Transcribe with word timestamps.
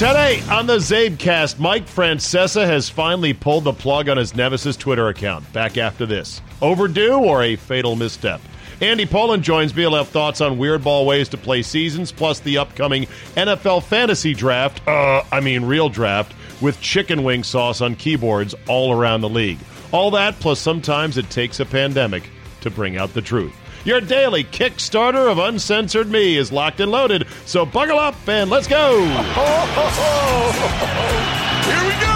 Today 0.00 0.40
on 0.50 0.66
the 0.66 0.78
Czabecast, 0.78 1.58
Mike 1.58 1.84
Francesa 1.84 2.64
has 2.64 2.88
finally 2.88 3.34
pulled 3.34 3.64
the 3.64 3.74
plug 3.74 4.08
on 4.08 4.16
his 4.16 4.34
Nemesis 4.34 4.74
Twitter 4.74 5.08
account. 5.08 5.52
Back 5.52 5.76
after 5.76 6.06
this. 6.06 6.40
Overdue 6.62 7.16
or 7.16 7.42
a 7.42 7.56
fatal 7.56 7.96
misstep? 7.96 8.40
Andy 8.80 9.04
Pollin 9.04 9.42
joins 9.42 9.76
me. 9.76 9.82
He'll 9.82 9.96
have 9.96 10.08
thoughts 10.08 10.40
on 10.40 10.56
weird 10.56 10.82
ball 10.82 11.04
ways 11.04 11.28
to 11.28 11.36
play 11.36 11.60
seasons, 11.60 12.12
plus 12.12 12.40
the 12.40 12.56
upcoming 12.56 13.08
NFL 13.36 13.82
fantasy 13.82 14.32
draft. 14.32 14.80
Uh, 14.88 15.22
I 15.30 15.40
mean, 15.40 15.66
real 15.66 15.90
draft 15.90 16.34
with 16.62 16.80
chicken 16.80 17.22
wing 17.22 17.44
sauce 17.44 17.82
on 17.82 17.94
keyboards 17.94 18.54
all 18.68 18.94
around 18.94 19.20
the 19.20 19.28
league. 19.28 19.58
All 19.92 20.12
that, 20.12 20.40
plus 20.40 20.58
sometimes 20.58 21.18
it 21.18 21.28
takes 21.28 21.60
a 21.60 21.66
pandemic 21.66 22.22
to 22.62 22.70
bring 22.70 22.96
out 22.96 23.12
the 23.12 23.20
truth. 23.20 23.54
Your 23.82 24.02
daily 24.02 24.44
Kickstarter 24.44 25.30
of 25.30 25.38
Uncensored 25.38 26.10
Me 26.10 26.36
is 26.36 26.52
locked 26.52 26.80
and 26.80 26.92
loaded, 26.92 27.26
so 27.46 27.64
buckle 27.64 27.98
up 27.98 28.14
and 28.28 28.50
let's 28.50 28.66
go! 28.66 29.06
Here 31.64 31.84
we 31.86 31.92
go! 31.98 32.10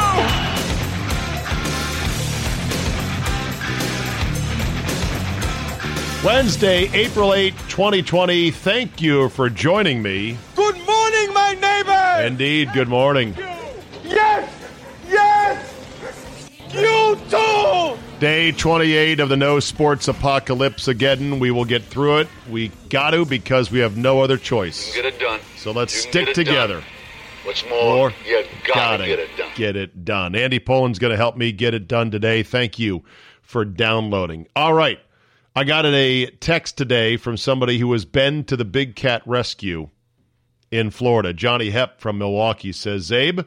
Wednesday, 6.23 6.91
April 6.93 7.33
8, 7.33 7.55
2020. 7.71 8.51
Thank 8.51 9.01
you 9.01 9.31
for 9.31 9.49
joining 9.49 10.03
me. 10.03 10.37
Good 10.55 10.77
morning, 10.87 11.33
my 11.33 11.57
neighbor! 11.59 12.27
Indeed, 12.27 12.75
good 12.75 12.89
morning. 12.89 13.35
Day 18.25 18.53
28 18.53 19.21
of 19.21 19.29
the 19.29 19.37
No 19.37 19.61
Sports 19.61 20.09
Apocalypse 20.09 20.89
again. 20.89 21.41
We 21.41 21.51
will 21.51 21.67
get 21.67 21.83
through 21.83 22.21
it. 22.21 22.29
We 22.49 22.69
got 22.89 23.11
to 23.11 23.27
because 23.27 23.71
we 23.71 23.81
have 23.81 23.99
no 23.99 24.23
other 24.23 24.39
choice. 24.39 24.95
Get 24.95 25.05
it 25.05 25.21
done. 25.21 25.41
So 25.59 25.73
let's 25.73 25.93
stick 25.93 26.33
together. 26.33 26.81
done. 26.81 26.85
What's 27.45 27.69
more, 27.69 28.15
you 28.25 28.43
gotta, 28.67 29.05
gotta 29.05 29.07
get 29.07 29.19
it 29.19 29.37
done. 29.37 29.51
Get 29.57 29.77
it 29.77 30.05
done. 30.07 30.35
Andy 30.35 30.59
Pollin's 30.59 30.99
going 30.99 31.11
to 31.11 31.19
help 31.19 31.37
me 31.37 31.53
get 31.53 31.75
it 31.75 31.87
done 31.87 32.11
today. 32.11 32.43
Thank 32.43 32.79
you 32.79 33.05
for 33.43 33.63
downloading. 33.63 34.49
All 34.57 34.73
right. 34.73 35.01
I 35.55 35.65
got 35.65 35.85
a 35.85 36.31
text 36.41 36.79
today 36.79 37.19
from 37.19 37.37
somebody 37.37 37.79
who 37.79 37.93
has 37.93 38.07
been 38.07 38.45
to 38.45 38.57
the 38.57 38.65
Big 38.65 38.97
Cat 38.97 39.21
Rescue 39.27 39.91
in 40.71 40.89
Florida. 40.89 41.35
Johnny 41.35 41.71
Hepp 41.71 41.99
from 41.99 42.17
Milwaukee 42.17 42.73
says, 42.73 43.11
Czabe, 43.11 43.45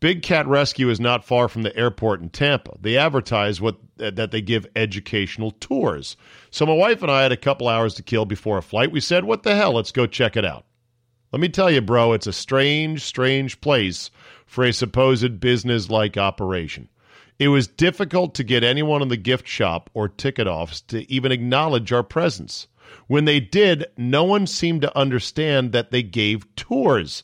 Big 0.00 0.22
Cat 0.22 0.46
Rescue 0.46 0.88
is 0.88 0.98
not 0.98 1.26
far 1.26 1.46
from 1.46 1.62
the 1.62 1.76
airport 1.76 2.22
in 2.22 2.30
Tampa. 2.30 2.72
They 2.80 2.96
advertise 2.96 3.60
what 3.60 3.76
that 3.98 4.30
they 4.30 4.40
give 4.40 4.66
educational 4.74 5.50
tours. 5.50 6.16
So 6.50 6.64
my 6.64 6.72
wife 6.72 7.02
and 7.02 7.10
I 7.10 7.22
had 7.22 7.32
a 7.32 7.36
couple 7.36 7.68
hours 7.68 7.94
to 7.94 8.02
kill 8.02 8.24
before 8.24 8.56
a 8.56 8.62
flight. 8.62 8.90
We 8.90 9.00
said, 9.00 9.24
"What 9.24 9.42
the 9.42 9.54
hell? 9.54 9.74
Let's 9.74 9.92
go 9.92 10.06
check 10.06 10.38
it 10.38 10.44
out." 10.44 10.64
Let 11.32 11.40
me 11.40 11.50
tell 11.50 11.70
you, 11.70 11.82
bro, 11.82 12.14
it's 12.14 12.26
a 12.26 12.32
strange, 12.32 13.02
strange 13.02 13.60
place 13.60 14.10
for 14.46 14.64
a 14.64 14.72
supposed 14.72 15.38
business-like 15.38 16.16
operation. 16.16 16.88
It 17.38 17.48
was 17.48 17.68
difficult 17.68 18.34
to 18.34 18.44
get 18.44 18.64
anyone 18.64 19.02
in 19.02 19.08
the 19.08 19.16
gift 19.18 19.46
shop 19.46 19.90
or 19.92 20.08
ticket 20.08 20.46
office 20.48 20.80
to 20.82 21.10
even 21.12 21.30
acknowledge 21.30 21.92
our 21.92 22.02
presence. 22.02 22.68
When 23.06 23.26
they 23.26 23.38
did, 23.38 23.86
no 23.96 24.24
one 24.24 24.46
seemed 24.46 24.80
to 24.82 24.98
understand 24.98 25.72
that 25.72 25.90
they 25.90 26.02
gave 26.02 26.52
tours. 26.56 27.22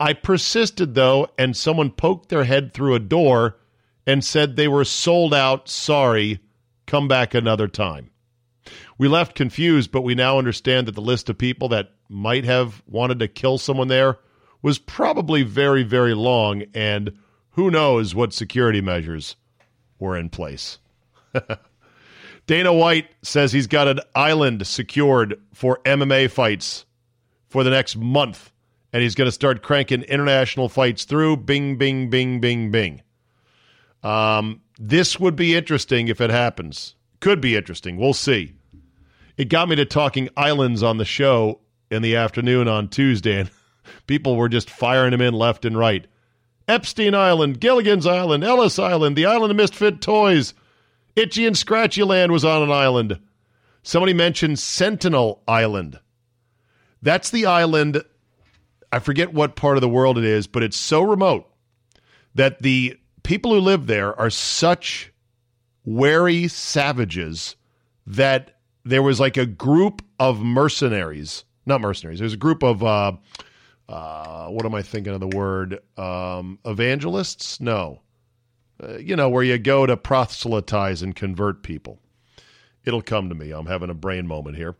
I 0.00 0.12
persisted, 0.12 0.94
though, 0.94 1.28
and 1.36 1.56
someone 1.56 1.90
poked 1.90 2.28
their 2.28 2.44
head 2.44 2.72
through 2.72 2.94
a 2.94 3.00
door 3.00 3.58
and 4.06 4.24
said 4.24 4.56
they 4.56 4.68
were 4.68 4.84
sold 4.84 5.34
out. 5.34 5.68
Sorry, 5.68 6.40
come 6.86 7.08
back 7.08 7.34
another 7.34 7.68
time. 7.68 8.10
We 8.96 9.08
left 9.08 9.34
confused, 9.34 9.90
but 9.92 10.02
we 10.02 10.14
now 10.14 10.38
understand 10.38 10.86
that 10.86 10.94
the 10.94 11.00
list 11.00 11.28
of 11.28 11.38
people 11.38 11.68
that 11.70 11.92
might 12.08 12.44
have 12.44 12.82
wanted 12.86 13.18
to 13.20 13.28
kill 13.28 13.58
someone 13.58 13.88
there 13.88 14.18
was 14.62 14.78
probably 14.78 15.42
very, 15.42 15.82
very 15.82 16.14
long, 16.14 16.64
and 16.74 17.16
who 17.50 17.70
knows 17.70 18.14
what 18.14 18.32
security 18.32 18.80
measures 18.80 19.36
were 19.98 20.16
in 20.16 20.28
place. 20.30 20.78
Dana 22.46 22.72
White 22.72 23.08
says 23.22 23.52
he's 23.52 23.66
got 23.66 23.88
an 23.88 24.00
island 24.14 24.66
secured 24.66 25.40
for 25.52 25.80
MMA 25.84 26.30
fights 26.30 26.86
for 27.48 27.62
the 27.62 27.70
next 27.70 27.96
month, 27.96 28.52
and 28.92 29.02
he's 29.02 29.14
going 29.14 29.26
to 29.26 29.32
start 29.32 29.62
cranking 29.62 30.02
international 30.02 30.68
fights 30.68 31.04
through. 31.04 31.38
Bing, 31.38 31.76
bing, 31.76 32.10
bing, 32.10 32.40
bing, 32.40 32.70
bing. 32.70 33.02
Um, 34.02 34.62
this 34.78 35.18
would 35.18 35.36
be 35.36 35.54
interesting 35.54 36.08
if 36.08 36.20
it 36.20 36.30
happens. 36.30 36.94
Could 37.20 37.40
be 37.40 37.56
interesting. 37.56 37.96
We'll 37.96 38.14
see. 38.14 38.54
It 39.36 39.48
got 39.48 39.68
me 39.68 39.76
to 39.76 39.84
talking 39.84 40.28
islands 40.36 40.82
on 40.82 40.98
the 40.98 41.04
show 41.04 41.60
in 41.90 42.02
the 42.02 42.16
afternoon 42.16 42.68
on 42.68 42.88
Tuesday, 42.88 43.40
and 43.40 43.50
people 44.06 44.36
were 44.36 44.48
just 44.48 44.70
firing 44.70 45.12
him 45.12 45.20
in 45.20 45.34
left 45.34 45.64
and 45.64 45.76
right. 45.76 46.06
Epstein 46.66 47.14
Island, 47.14 47.60
Gilligan's 47.60 48.06
Island, 48.06 48.44
Ellis 48.44 48.78
Island, 48.78 49.16
the 49.16 49.26
Island 49.26 49.50
of 49.50 49.56
Misfit 49.56 50.00
Toys, 50.00 50.54
Itchy 51.16 51.46
and 51.46 51.56
Scratchy 51.56 52.02
Land 52.02 52.30
was 52.30 52.44
on 52.44 52.62
an 52.62 52.70
island. 52.70 53.18
Somebody 53.82 54.12
mentioned 54.12 54.58
Sentinel 54.58 55.42
Island. 55.48 55.98
That's 57.00 57.30
the 57.30 57.46
island. 57.46 58.02
I 58.92 58.98
forget 58.98 59.32
what 59.32 59.56
part 59.56 59.76
of 59.76 59.80
the 59.80 59.88
world 59.88 60.18
it 60.18 60.24
is, 60.24 60.46
but 60.46 60.62
it's 60.62 60.76
so 60.76 61.02
remote 61.02 61.46
that 62.34 62.62
the 62.62 62.98
people 63.22 63.52
who 63.52 63.60
live 63.60 63.86
there 63.86 64.18
are 64.18 64.30
such 64.30 65.12
wary 65.84 66.48
savages 66.48 67.56
that 68.06 68.58
there 68.84 69.02
was 69.02 69.20
like 69.20 69.36
a 69.36 69.46
group 69.46 70.02
of 70.18 70.40
mercenaries, 70.40 71.44
not 71.66 71.80
mercenaries. 71.80 72.18
There's 72.18 72.32
a 72.32 72.38
group 72.38 72.62
of 72.62 72.82
uh, 72.82 73.12
uh, 73.88 74.48
what 74.48 74.64
am 74.64 74.74
I 74.74 74.82
thinking 74.82 75.14
of 75.14 75.20
the 75.20 75.36
word? 75.36 75.80
Um, 75.96 76.58
evangelists? 76.64 77.60
No, 77.60 78.02
uh, 78.82 78.98
you 78.98 79.16
know 79.16 79.28
where 79.28 79.44
you 79.44 79.58
go 79.58 79.86
to 79.86 79.96
proselytize 79.96 81.02
and 81.02 81.14
convert 81.14 81.62
people. 81.62 82.00
It'll 82.84 83.02
come 83.02 83.28
to 83.28 83.34
me. 83.34 83.50
I'm 83.50 83.66
having 83.66 83.90
a 83.90 83.94
brain 83.94 84.26
moment 84.26 84.56
here. 84.56 84.76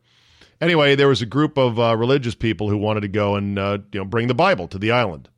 Anyway, 0.61 0.95
there 0.95 1.09
was 1.09 1.23
a 1.23 1.27
group 1.27 1.57
of 1.57 1.79
uh, 1.79 1.97
religious 1.97 2.35
people 2.35 2.69
who 2.69 2.77
wanted 2.77 3.01
to 3.01 3.09
go 3.09 3.37
and 3.37 3.59
uh, 3.59 3.79
you 3.93 4.01
know 4.01 4.05
bring 4.05 4.27
the 4.27 4.35
Bible 4.35 4.67
to 4.69 4.79
the 4.79 4.91
island, 4.91 5.29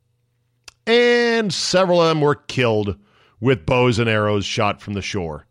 and 0.87 1.53
several 1.53 2.01
of 2.01 2.09
them 2.09 2.21
were 2.21 2.35
killed 2.35 2.97
with 3.39 3.65
bows 3.65 3.99
and 3.99 4.09
arrows 4.09 4.45
shot 4.45 4.81
from 4.81 4.93
the 4.93 5.01
shore. 5.01 5.45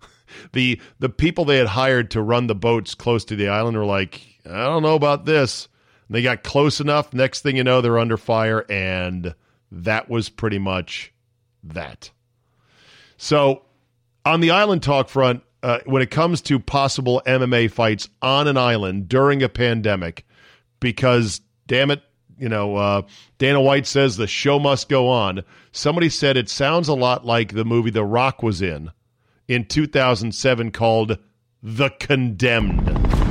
the 0.52 0.80
The 0.98 1.08
people 1.08 1.44
they 1.44 1.58
had 1.58 1.68
hired 1.68 2.10
to 2.12 2.22
run 2.22 2.46
the 2.46 2.54
boats 2.54 2.94
close 2.94 3.24
to 3.26 3.36
the 3.36 3.48
island 3.48 3.76
were 3.76 3.84
like, 3.84 4.20
I 4.44 4.64
don't 4.64 4.82
know 4.82 4.94
about 4.94 5.24
this. 5.24 5.68
And 6.08 6.14
they 6.14 6.22
got 6.22 6.44
close 6.44 6.80
enough. 6.80 7.12
Next 7.12 7.42
thing 7.42 7.56
you 7.56 7.64
know, 7.64 7.80
they're 7.80 7.98
under 7.98 8.16
fire, 8.16 8.64
and 8.70 9.34
that 9.72 10.08
was 10.08 10.28
pretty 10.28 10.58
much 10.58 11.12
that. 11.64 12.10
So, 13.16 13.62
on 14.24 14.40
the 14.40 14.50
island 14.50 14.82
talk 14.82 15.08
front, 15.08 15.42
uh, 15.66 15.80
when 15.84 16.00
it 16.00 16.12
comes 16.12 16.40
to 16.40 16.60
possible 16.60 17.20
MMA 17.26 17.68
fights 17.68 18.08
on 18.22 18.46
an 18.46 18.56
island 18.56 19.08
during 19.08 19.42
a 19.42 19.48
pandemic, 19.48 20.24
because 20.78 21.40
damn 21.66 21.90
it, 21.90 22.02
you 22.38 22.48
know, 22.48 22.76
uh, 22.76 23.02
Dana 23.38 23.60
White 23.60 23.88
says 23.88 24.16
the 24.16 24.28
show 24.28 24.60
must 24.60 24.88
go 24.88 25.08
on. 25.08 25.42
Somebody 25.72 26.08
said 26.08 26.36
it 26.36 26.48
sounds 26.48 26.86
a 26.86 26.94
lot 26.94 27.26
like 27.26 27.52
the 27.52 27.64
movie 27.64 27.90
The 27.90 28.04
Rock 28.04 28.44
was 28.44 28.62
in 28.62 28.92
in 29.48 29.64
2007 29.64 30.70
called 30.70 31.18
The 31.64 31.90
Condemned. 31.98 33.25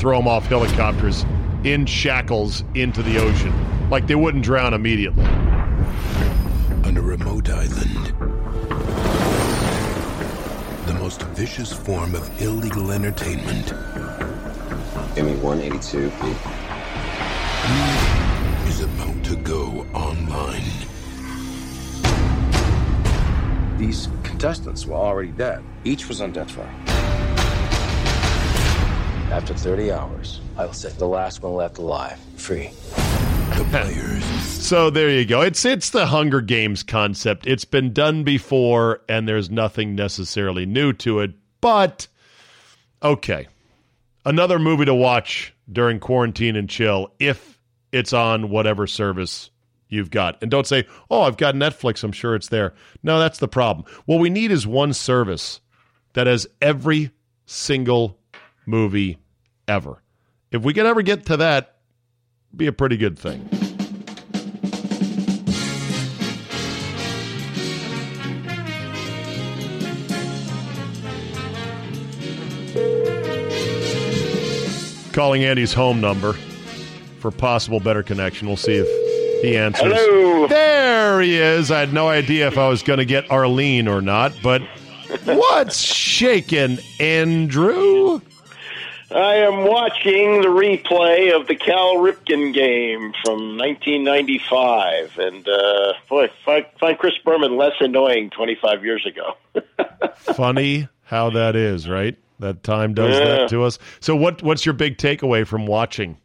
Throw 0.00 0.16
them 0.16 0.26
off 0.26 0.46
helicopters 0.46 1.26
in 1.62 1.84
shackles 1.84 2.64
into 2.74 3.02
the 3.02 3.18
ocean. 3.18 3.52
Like 3.90 4.06
they 4.06 4.14
wouldn't 4.14 4.42
drown 4.42 4.72
immediately. 4.72 5.24
On 6.84 6.96
a 6.96 7.02
remote 7.02 7.50
island, 7.50 8.06
the 10.86 10.94
most 10.94 11.20
vicious 11.34 11.70
form 11.70 12.14
of 12.14 12.40
illegal 12.40 12.92
entertainment. 12.92 13.74
Give 15.14 15.26
me 15.26 15.34
182, 15.34 16.10
Pete. 16.22 16.36
Is 18.68 18.80
about 18.80 19.22
to 19.24 19.36
go 19.36 19.86
online. 19.92 20.62
These 23.76 24.08
contestants 24.22 24.86
were 24.86 24.96
already 24.96 25.32
dead. 25.32 25.62
Each 25.84 26.08
was 26.08 26.22
on 26.22 26.32
death 26.32 26.56
row. 26.56 26.89
After 29.30 29.54
30 29.54 29.92
hours, 29.92 30.40
I 30.58 30.66
will 30.66 30.72
set 30.72 30.98
the 30.98 31.06
last 31.06 31.40
one 31.40 31.54
left 31.54 31.78
alive 31.78 32.18
free. 32.36 32.70
The 33.56 33.64
players. 33.70 34.24
So 34.24 34.90
there 34.90 35.08
you 35.08 35.24
go. 35.24 35.40
It's 35.42 35.64
it's 35.64 35.90
the 35.90 36.06
Hunger 36.06 36.40
Games 36.40 36.82
concept. 36.82 37.46
It's 37.46 37.64
been 37.64 37.92
done 37.92 38.24
before, 38.24 39.02
and 39.08 39.28
there's 39.28 39.48
nothing 39.48 39.94
necessarily 39.94 40.66
new 40.66 40.92
to 40.94 41.20
it. 41.20 41.32
But 41.60 42.08
okay, 43.04 43.46
another 44.24 44.58
movie 44.58 44.86
to 44.86 44.94
watch 44.94 45.54
during 45.70 46.00
quarantine 46.00 46.56
and 46.56 46.68
chill 46.68 47.12
if 47.20 47.60
it's 47.92 48.12
on 48.12 48.50
whatever 48.50 48.88
service 48.88 49.50
you've 49.88 50.10
got. 50.10 50.38
And 50.42 50.50
don't 50.50 50.66
say, 50.66 50.86
"Oh, 51.08 51.22
I've 51.22 51.36
got 51.36 51.54
Netflix. 51.54 52.02
I'm 52.02 52.10
sure 52.10 52.34
it's 52.34 52.48
there." 52.48 52.74
No, 53.04 53.20
that's 53.20 53.38
the 53.38 53.48
problem. 53.48 53.86
What 54.06 54.18
we 54.18 54.28
need 54.28 54.50
is 54.50 54.66
one 54.66 54.92
service 54.92 55.60
that 56.14 56.26
has 56.26 56.48
every 56.60 57.10
single 57.46 58.19
movie 58.70 59.18
ever. 59.68 60.02
If 60.50 60.62
we 60.62 60.72
could 60.72 60.86
ever 60.86 61.02
get 61.02 61.26
to 61.26 61.36
that, 61.38 61.76
be 62.56 62.66
a 62.66 62.72
pretty 62.72 62.96
good 62.96 63.18
thing. 63.18 63.48
Calling 75.12 75.44
Andy's 75.44 75.74
home 75.74 76.00
number 76.00 76.34
for 77.18 77.30
possible 77.30 77.80
better 77.80 78.02
connection. 78.02 78.46
We'll 78.46 78.56
see 78.56 78.76
if 78.76 79.42
he 79.42 79.56
answers. 79.56 79.92
Hello. 79.92 80.46
There 80.46 81.20
he 81.20 81.36
is. 81.36 81.70
I 81.70 81.80
had 81.80 81.92
no 81.92 82.08
idea 82.08 82.46
if 82.46 82.56
I 82.56 82.68
was 82.68 82.82
going 82.82 82.98
to 82.98 83.04
get 83.04 83.30
Arlene 83.30 83.88
or 83.88 84.00
not, 84.00 84.32
but 84.42 84.62
what's 85.24 85.78
shaking, 85.78 86.78
Andrew? 86.98 88.20
I 89.12 89.36
am 89.38 89.64
watching 89.64 90.40
the 90.40 90.48
replay 90.48 91.34
of 91.34 91.48
the 91.48 91.56
Cal 91.56 91.96
Ripken 91.96 92.54
game 92.54 93.12
from 93.24 93.58
1995, 93.58 95.18
and 95.18 95.48
uh, 95.48 95.92
boy, 96.08 96.28
find, 96.44 96.64
find 96.78 96.96
Chris 96.98 97.14
Berman 97.24 97.56
less 97.56 97.72
annoying 97.80 98.30
25 98.30 98.84
years 98.84 99.04
ago. 99.06 99.36
Funny 100.16 100.88
how 101.02 101.30
that 101.30 101.56
is, 101.56 101.88
right? 101.88 102.16
That 102.38 102.62
time 102.62 102.94
does 102.94 103.18
Yeah. 103.18 103.24
that 103.24 103.48
to 103.50 103.64
us. 103.64 103.78
So, 104.00 104.14
what 104.16 104.42
what's 104.42 104.64
your 104.64 104.72
big 104.74 104.96
takeaway 104.96 105.46
from 105.46 105.66
watching 105.66 106.16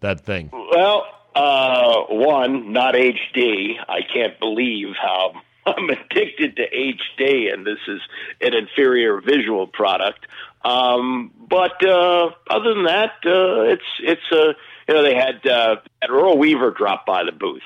that 0.00 0.20
thing? 0.20 0.50
Well, 0.52 1.06
uh, 1.34 2.02
one, 2.10 2.72
not 2.72 2.94
HD. 2.94 3.76
I 3.88 4.00
can't 4.02 4.38
believe 4.38 4.88
how 5.00 5.40
I'm 5.66 5.88
addicted 5.88 6.56
to 6.56 6.68
HD, 6.68 7.52
and 7.52 7.64
this 7.64 7.78
is 7.88 8.00
an 8.40 8.52
inferior 8.52 9.20
visual 9.20 9.66
product. 9.66 10.26
Um, 10.64 11.32
but 11.48 11.84
uh, 11.86 12.30
other 12.50 12.74
than 12.74 12.84
that, 12.84 13.12
uh, 13.26 13.62
it's 13.72 13.82
it's 14.00 14.22
uh, 14.32 14.52
you 14.88 14.94
know 14.94 15.02
they 15.02 15.14
had 15.14 15.46
uh, 15.46 15.76
had 16.00 16.10
Earl 16.10 16.38
Weaver 16.38 16.70
drop 16.70 17.04
by 17.06 17.24
the 17.24 17.32
booth, 17.32 17.62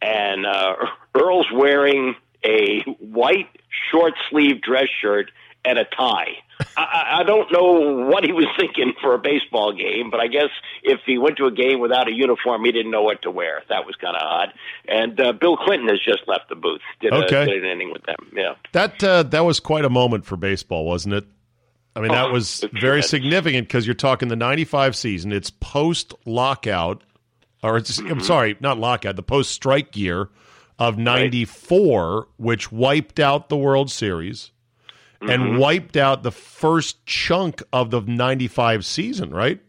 and 0.00 0.46
uh, 0.46 0.74
Earl's 1.14 1.46
wearing 1.52 2.14
a 2.44 2.80
white 2.98 3.48
short 3.90 4.14
sleeve 4.30 4.60
dress 4.60 4.88
shirt 5.00 5.30
and 5.64 5.78
a 5.78 5.84
tie. 5.84 6.32
I, 6.76 6.82
I- 6.82 7.20
I 7.20 7.22
don't 7.24 7.52
know 7.52 8.06
what 8.08 8.24
he 8.24 8.32
was 8.32 8.46
thinking 8.58 8.94
for 9.00 9.14
a 9.14 9.18
baseball 9.18 9.72
game, 9.72 10.10
but 10.10 10.18
I 10.18 10.26
guess 10.26 10.48
if 10.82 11.00
he 11.06 11.18
went 11.18 11.36
to 11.36 11.46
a 11.46 11.52
game 11.52 11.78
without 11.78 12.08
a 12.08 12.12
uniform, 12.12 12.64
he 12.64 12.72
didn't 12.72 12.90
know 12.90 13.02
what 13.02 13.22
to 13.22 13.30
wear. 13.30 13.62
That 13.68 13.86
was 13.86 13.94
kind 13.96 14.16
of 14.16 14.22
odd. 14.22 14.52
And 14.88 15.20
uh, 15.20 15.32
Bill 15.32 15.56
Clinton 15.56 15.88
has 15.88 16.00
just 16.04 16.26
left 16.26 16.48
the 16.48 16.56
booth. 16.56 16.80
Did, 17.00 17.12
Okay. 17.12 17.42
a, 17.42 17.46
did 17.46 17.64
an 17.64 17.70
inning 17.70 17.92
with 17.92 18.02
them. 18.04 18.16
Yeah. 18.34 18.54
That 18.72 19.02
uh, 19.04 19.22
that 19.24 19.44
was 19.44 19.60
quite 19.60 19.84
a 19.84 19.90
moment 19.90 20.24
for 20.24 20.36
baseball, 20.36 20.84
wasn't 20.84 21.14
it? 21.14 21.24
I 21.94 22.00
mean, 22.00 22.12
that 22.12 22.26
Oh, 22.28 22.32
was 22.32 22.64
very 22.72 23.02
significant 23.02 23.68
because 23.68 23.86
you're 23.86 23.94
talking 23.94 24.28
the 24.28 24.36
'95 24.36 24.96
season. 24.96 25.30
It's 25.32 25.50
post 25.50 26.14
lockout, 26.24 27.02
or 27.62 27.76
it's, 27.76 27.98
Mm-hmm. 28.00 28.10
I'm 28.12 28.20
sorry, 28.20 28.56
not 28.60 28.78
lockout, 28.78 29.16
the 29.16 29.22
post 29.22 29.50
strike 29.52 29.96
year 29.96 30.28
of 30.78 30.96
'94, 30.98 32.28
which 32.38 32.72
wiped 32.72 33.20
out 33.20 33.48
the 33.48 33.56
World 33.56 33.90
Series 33.90 34.50
Mm-hmm. 35.20 35.30
and 35.30 35.58
wiped 35.60 35.96
out 35.96 36.24
the 36.24 36.32
first 36.32 37.06
chunk 37.06 37.62
of 37.72 37.90
the 37.90 38.00
'95 38.00 38.84
season. 38.84 39.30
Right? 39.30 39.60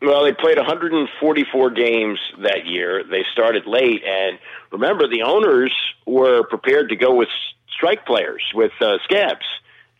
Well, 0.00 0.22
they 0.22 0.32
played 0.32 0.56
144 0.56 1.70
games 1.70 2.20
that 2.42 2.64
year. 2.66 3.02
They 3.02 3.24
started 3.32 3.66
late, 3.66 4.02
and 4.04 4.38
remember, 4.70 5.08
the 5.08 5.22
owners 5.22 5.74
were 6.06 6.44
prepared 6.44 6.90
to 6.90 6.96
go 6.96 7.12
with 7.12 7.28
strike 7.74 8.06
players, 8.06 8.42
with 8.54 8.70
uh, 8.80 8.98
scabs. 9.02 9.44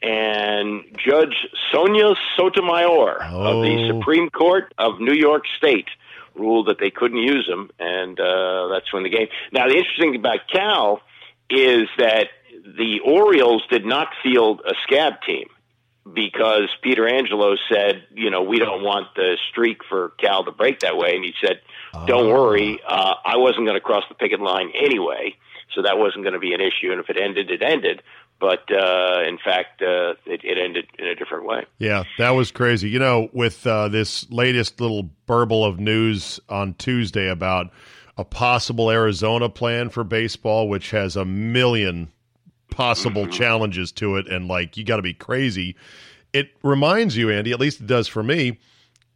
And 0.02 0.84
Judge 1.04 1.34
Sonia 1.72 2.14
Sotomayor 2.36 3.22
of 3.22 3.62
the 3.62 3.90
Oh. 3.90 3.98
Supreme 3.98 4.30
Court 4.30 4.72
of 4.78 5.00
New 5.00 5.14
York 5.14 5.44
State 5.56 5.88
ruled 6.34 6.68
that 6.68 6.78
they 6.78 6.90
couldn't 6.90 7.18
use 7.18 7.46
them, 7.48 7.68
and 7.80 8.18
uh, 8.20 8.68
that's 8.68 8.92
when 8.92 9.02
the 9.02 9.08
game. 9.10 9.26
Now, 9.52 9.66
the 9.66 9.76
interesting 9.76 10.12
thing 10.12 10.20
about 10.20 10.46
Cal 10.52 11.00
is 11.50 11.88
that 11.98 12.28
the 12.76 13.00
Orioles 13.04 13.62
did 13.70 13.84
not 13.84 14.08
field 14.22 14.60
a 14.64 14.74
scab 14.84 15.14
team 15.26 15.48
because 16.14 16.68
Peter 16.82 17.08
Angelo 17.08 17.56
said, 17.70 18.04
you 18.14 18.30
know, 18.30 18.42
we 18.42 18.58
don't 18.58 18.82
want 18.84 19.08
the 19.16 19.36
streak 19.50 19.78
for 19.88 20.10
Cal 20.18 20.44
to 20.44 20.52
break 20.52 20.80
that 20.80 20.96
way. 20.96 21.14
And 21.16 21.24
he 21.24 21.34
said, 21.44 21.60
don't 22.06 22.28
worry, 22.28 22.80
uh, 22.86 23.14
I 23.24 23.36
wasn't 23.36 23.66
going 23.66 23.74
to 23.76 23.80
cross 23.80 24.04
the 24.08 24.14
picket 24.14 24.40
line 24.40 24.70
anyway, 24.74 25.34
so 25.74 25.82
that 25.82 25.98
wasn't 25.98 26.22
going 26.24 26.34
to 26.34 26.38
be 26.40 26.54
an 26.54 26.60
issue. 26.60 26.92
And 26.92 27.00
if 27.00 27.10
it 27.10 27.16
ended, 27.18 27.50
it 27.50 27.62
ended. 27.62 28.02
But 28.40 28.70
uh, 28.70 29.22
in 29.26 29.38
fact, 29.38 29.82
uh, 29.82 30.14
it, 30.24 30.44
it 30.44 30.58
ended 30.58 30.86
in 30.98 31.06
a 31.06 31.14
different 31.14 31.44
way. 31.44 31.66
Yeah, 31.78 32.04
that 32.18 32.30
was 32.30 32.52
crazy. 32.52 32.88
You 32.88 33.00
know, 33.00 33.28
with 33.32 33.66
uh, 33.66 33.88
this 33.88 34.30
latest 34.30 34.80
little 34.80 35.10
burble 35.26 35.64
of 35.64 35.80
news 35.80 36.38
on 36.48 36.74
Tuesday 36.74 37.28
about 37.28 37.72
a 38.16 38.24
possible 38.24 38.90
Arizona 38.90 39.48
plan 39.48 39.88
for 39.90 40.04
baseball, 40.04 40.68
which 40.68 40.90
has 40.92 41.16
a 41.16 41.24
million 41.24 42.10
possible 42.70 43.26
challenges 43.26 43.90
to 43.92 44.16
it, 44.16 44.28
and 44.28 44.46
like 44.46 44.76
you 44.76 44.84
got 44.84 44.96
to 44.96 45.02
be 45.02 45.14
crazy. 45.14 45.74
It 46.32 46.50
reminds 46.62 47.16
you, 47.16 47.30
Andy, 47.30 47.52
at 47.52 47.60
least 47.60 47.80
it 47.80 47.86
does 47.86 48.06
for 48.06 48.22
me. 48.22 48.58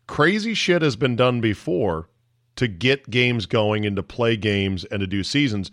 Crazy 0.07 0.55
shit 0.55 0.83
has 0.83 0.97
been 0.97 1.15
done 1.15 1.41
before 1.41 2.09
to 2.57 2.67
get 2.67 3.09
games 3.09 3.47
going 3.47 3.87
and 3.87 3.97
to 3.97 4.03
play 4.03 4.37
games 4.37 4.85
and 4.85 5.01
to 5.01 5.07
do 5.07 5.23
seasons. 5.23 5.71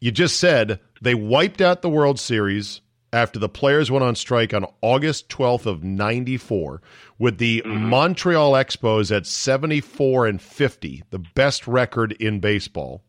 You 0.00 0.10
just 0.10 0.38
said 0.38 0.80
they 1.02 1.14
wiped 1.14 1.60
out 1.60 1.82
the 1.82 1.90
World 1.90 2.18
Series 2.20 2.80
after 3.12 3.38
the 3.38 3.48
players 3.48 3.90
went 3.90 4.04
on 4.04 4.14
strike 4.14 4.54
on 4.54 4.64
August 4.80 5.28
12th 5.28 5.66
of 5.66 5.82
94 5.82 6.80
with 7.18 7.38
the 7.38 7.60
mm-hmm. 7.60 7.86
Montreal 7.86 8.52
Expos 8.52 9.14
at 9.14 9.26
74 9.26 10.26
and 10.28 10.40
50, 10.40 11.02
the 11.10 11.18
best 11.18 11.66
record 11.66 12.12
in 12.12 12.40
baseball. 12.40 13.02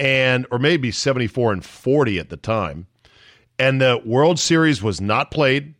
And 0.00 0.46
or 0.50 0.58
maybe 0.58 0.90
74 0.90 1.52
and 1.52 1.64
40 1.64 2.18
at 2.18 2.30
the 2.30 2.36
time. 2.36 2.88
And 3.58 3.80
the 3.80 4.02
World 4.04 4.40
Series 4.40 4.82
was 4.82 5.00
not 5.00 5.30
played. 5.30 5.74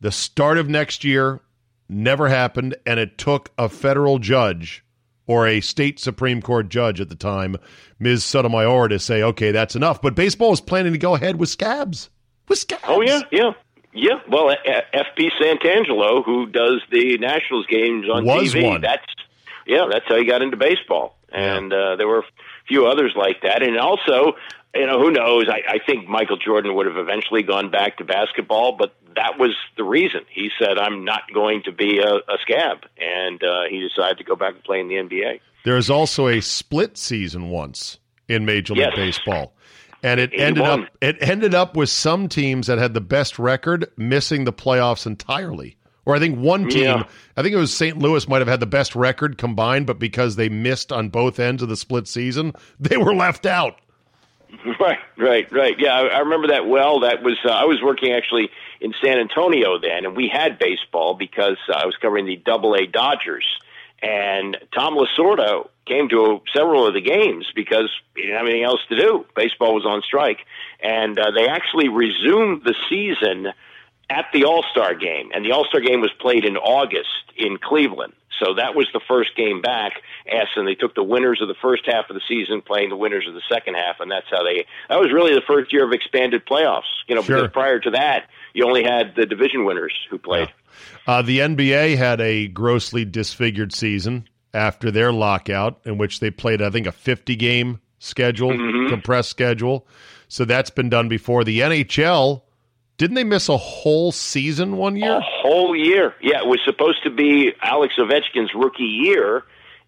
The 0.00 0.12
start 0.12 0.58
of 0.58 0.68
next 0.68 1.04
year 1.04 1.40
never 1.88 2.28
happened 2.28 2.76
and 2.84 3.00
it 3.00 3.16
took 3.16 3.50
a 3.56 3.68
federal 3.68 4.18
judge 4.18 4.83
or 5.26 5.46
a 5.46 5.60
state 5.60 5.98
Supreme 5.98 6.42
Court 6.42 6.68
judge 6.68 7.00
at 7.00 7.08
the 7.08 7.14
time, 7.14 7.56
Ms. 7.98 8.24
Sotomayor, 8.24 8.88
to 8.88 8.98
say, 8.98 9.22
okay, 9.22 9.50
that's 9.50 9.74
enough. 9.76 10.02
But 10.02 10.14
baseball 10.14 10.52
is 10.52 10.60
planning 10.60 10.92
to 10.92 10.98
go 10.98 11.14
ahead 11.14 11.36
with 11.36 11.48
scabs. 11.48 12.10
With 12.48 12.58
scabs. 12.58 12.82
Oh 12.86 13.00
yeah, 13.00 13.22
yeah, 13.30 13.52
yeah. 13.92 14.20
Well, 14.28 14.54
FP 14.66 15.30
Santangelo, 15.40 16.24
who 16.24 16.46
does 16.46 16.82
the 16.90 17.16
Nationals 17.18 17.66
games 17.66 18.06
on 18.12 18.24
Was 18.24 18.52
TV, 18.54 18.64
one. 18.64 18.80
that's 18.80 19.04
yeah, 19.66 19.86
that's 19.90 20.04
how 20.06 20.16
he 20.16 20.24
got 20.26 20.42
into 20.42 20.56
baseball. 20.56 21.16
And 21.32 21.72
uh, 21.72 21.96
there 21.96 22.06
were 22.06 22.20
a 22.20 22.24
few 22.68 22.86
others 22.86 23.12
like 23.16 23.42
that, 23.42 23.62
and 23.62 23.78
also, 23.78 24.34
you 24.74 24.86
know, 24.86 24.98
who 25.00 25.10
knows? 25.10 25.46
I, 25.48 25.74
I 25.74 25.78
think 25.86 26.08
Michael 26.08 26.36
Jordan 26.36 26.74
would 26.74 26.86
have 26.86 26.96
eventually 26.96 27.42
gone 27.42 27.70
back 27.70 27.98
to 27.98 28.04
basketball, 28.04 28.76
but 28.76 28.94
that 29.16 29.38
was 29.38 29.54
the 29.76 29.84
reason. 29.84 30.22
He 30.30 30.50
said, 30.58 30.78
"I'm 30.78 31.04
not 31.04 31.22
going 31.32 31.62
to 31.64 31.72
be 31.72 31.98
a, 31.98 32.14
a 32.16 32.38
scab," 32.42 32.78
and 32.98 33.42
uh, 33.42 33.62
he 33.70 33.80
decided 33.80 34.18
to 34.18 34.24
go 34.24 34.36
back 34.36 34.54
and 34.54 34.64
play 34.64 34.80
in 34.80 34.88
the 34.88 34.94
NBA. 34.96 35.40
There's 35.64 35.90
also 35.90 36.28
a 36.28 36.40
split 36.40 36.98
season 36.98 37.48
once 37.50 37.98
in 38.28 38.44
Major 38.44 38.74
League 38.74 38.82
Yes. 38.86 38.96
Baseball. 38.96 39.54
And 40.02 40.20
it 40.20 40.32
ended 40.34 40.62
up 40.62 40.80
it 41.00 41.16
ended 41.20 41.54
up 41.54 41.76
with 41.76 41.88
some 41.88 42.28
teams 42.28 42.66
that 42.66 42.76
had 42.76 42.92
the 42.92 43.00
best 43.00 43.38
record 43.38 43.90
missing 43.96 44.44
the 44.44 44.52
playoffs 44.52 45.06
entirely. 45.06 45.78
Or 46.04 46.14
I 46.14 46.18
think 46.18 46.38
one 46.38 46.68
team, 46.68 46.82
Yeah. 46.84 47.04
I 47.38 47.42
think 47.42 47.54
it 47.54 47.58
was 47.58 47.74
St. 47.74 47.98
Louis, 47.98 48.28
might 48.28 48.40
have 48.40 48.48
had 48.48 48.60
the 48.60 48.66
best 48.66 48.94
record 48.94 49.38
combined, 49.38 49.86
but 49.86 49.98
because 49.98 50.36
they 50.36 50.50
missed 50.50 50.92
on 50.92 51.08
both 51.08 51.40
ends 51.40 51.62
of 51.62 51.70
the 51.70 51.76
split 51.78 52.06
season, 52.06 52.52
they 52.80 52.98
were 52.98 53.14
left 53.14 53.46
out. 53.46 53.80
Right, 54.80 54.98
right, 55.16 55.52
right. 55.52 55.74
Yeah, 55.78 55.94
I, 55.94 56.06
I 56.06 56.18
remember 56.20 56.48
that 56.48 56.66
well. 56.66 57.00
That 57.00 57.22
was 57.22 57.38
uh, 57.44 57.50
I 57.50 57.64
was 57.64 57.80
working 57.82 58.12
actually 58.12 58.50
in 58.80 58.92
San 59.02 59.18
Antonio 59.18 59.78
then, 59.78 60.04
and 60.04 60.16
we 60.16 60.28
had 60.28 60.58
baseball 60.58 61.14
because 61.14 61.58
uh, 61.68 61.72
I 61.72 61.86
was 61.86 61.96
covering 61.96 62.26
the 62.26 62.36
Double 62.36 62.74
A 62.74 62.86
Dodgers, 62.86 63.46
and 64.02 64.56
Tom 64.74 64.94
Lasorda 64.94 65.68
came 65.86 66.08
to 66.08 66.40
several 66.54 66.86
of 66.86 66.94
the 66.94 67.00
games 67.00 67.46
because 67.54 67.90
he 68.14 68.22
didn't 68.22 68.36
have 68.36 68.46
anything 68.46 68.64
else 68.64 68.80
to 68.88 68.96
do. 68.96 69.26
Baseball 69.36 69.74
was 69.74 69.86
on 69.86 70.02
strike, 70.02 70.40
and 70.80 71.18
uh, 71.18 71.30
they 71.30 71.46
actually 71.48 71.88
resumed 71.88 72.62
the 72.64 72.74
season 72.88 73.52
at 74.10 74.26
the 74.32 74.44
All 74.44 74.64
Star 74.70 74.94
game, 74.94 75.30
and 75.34 75.44
the 75.44 75.52
All 75.52 75.64
Star 75.64 75.80
game 75.80 76.00
was 76.00 76.12
played 76.20 76.44
in 76.44 76.56
August 76.56 77.32
in 77.36 77.58
Cleveland. 77.58 78.14
So 78.40 78.54
that 78.54 78.74
was 78.74 78.86
the 78.92 79.00
first 79.06 79.36
game 79.36 79.60
back. 79.60 80.02
And 80.56 80.66
they 80.68 80.74
took 80.74 80.94
the 80.94 81.02
winners 81.02 81.40
of 81.42 81.48
the 81.48 81.54
first 81.60 81.82
half 81.86 82.08
of 82.10 82.14
the 82.14 82.22
season 82.28 82.62
playing 82.62 82.88
the 82.90 82.96
winners 82.96 83.26
of 83.28 83.34
the 83.34 83.42
second 83.52 83.74
half, 83.74 84.00
and 84.00 84.10
that's 84.10 84.26
how 84.30 84.42
they. 84.42 84.66
That 84.88 84.98
was 85.00 85.12
really 85.12 85.34
the 85.34 85.42
first 85.46 85.72
year 85.72 85.84
of 85.84 85.92
expanded 85.92 86.46
playoffs. 86.46 86.82
You 87.08 87.14
know, 87.14 87.22
Sure. 87.22 87.36
because 87.36 87.52
prior 87.52 87.78
to 87.80 87.90
that, 87.90 88.28
you 88.54 88.64
only 88.66 88.82
had 88.84 89.14
the 89.16 89.26
division 89.26 89.64
winners 89.64 89.92
who 90.10 90.18
played. 90.18 90.48
Uh, 91.06 91.22
the 91.22 91.38
NBA 91.40 91.96
had 91.96 92.20
a 92.20 92.46
grossly 92.48 93.04
disfigured 93.04 93.72
season 93.72 94.28
after 94.52 94.90
their 94.90 95.12
lockout, 95.12 95.80
in 95.84 95.98
which 95.98 96.20
they 96.20 96.30
played, 96.30 96.62
I 96.62 96.70
think, 96.70 96.86
a 96.86 96.92
50 96.92 97.36
game 97.36 97.80
schedule, 97.98 98.50
Mm-hmm. 98.52 98.88
compressed 98.90 99.30
schedule. 99.30 99.86
So 100.28 100.44
that's 100.44 100.70
been 100.70 100.88
done 100.88 101.08
before. 101.08 101.44
The 101.44 101.60
NHL, 101.60 102.42
didn't 102.96 103.14
they 103.14 103.24
miss 103.24 103.48
a 103.48 103.56
whole 103.56 104.12
season 104.12 104.76
one 104.76 104.96
year? 104.96 105.16
A 105.16 105.20
whole 105.20 105.74
year. 105.74 106.14
Yeah, 106.20 106.38
it 106.38 106.46
was 106.46 106.60
supposed 106.64 107.02
to 107.04 107.10
be 107.10 107.52
Alex 107.62 107.94
Ovechkin's 107.98 108.54
rookie 108.54 108.84
year, 108.84 109.44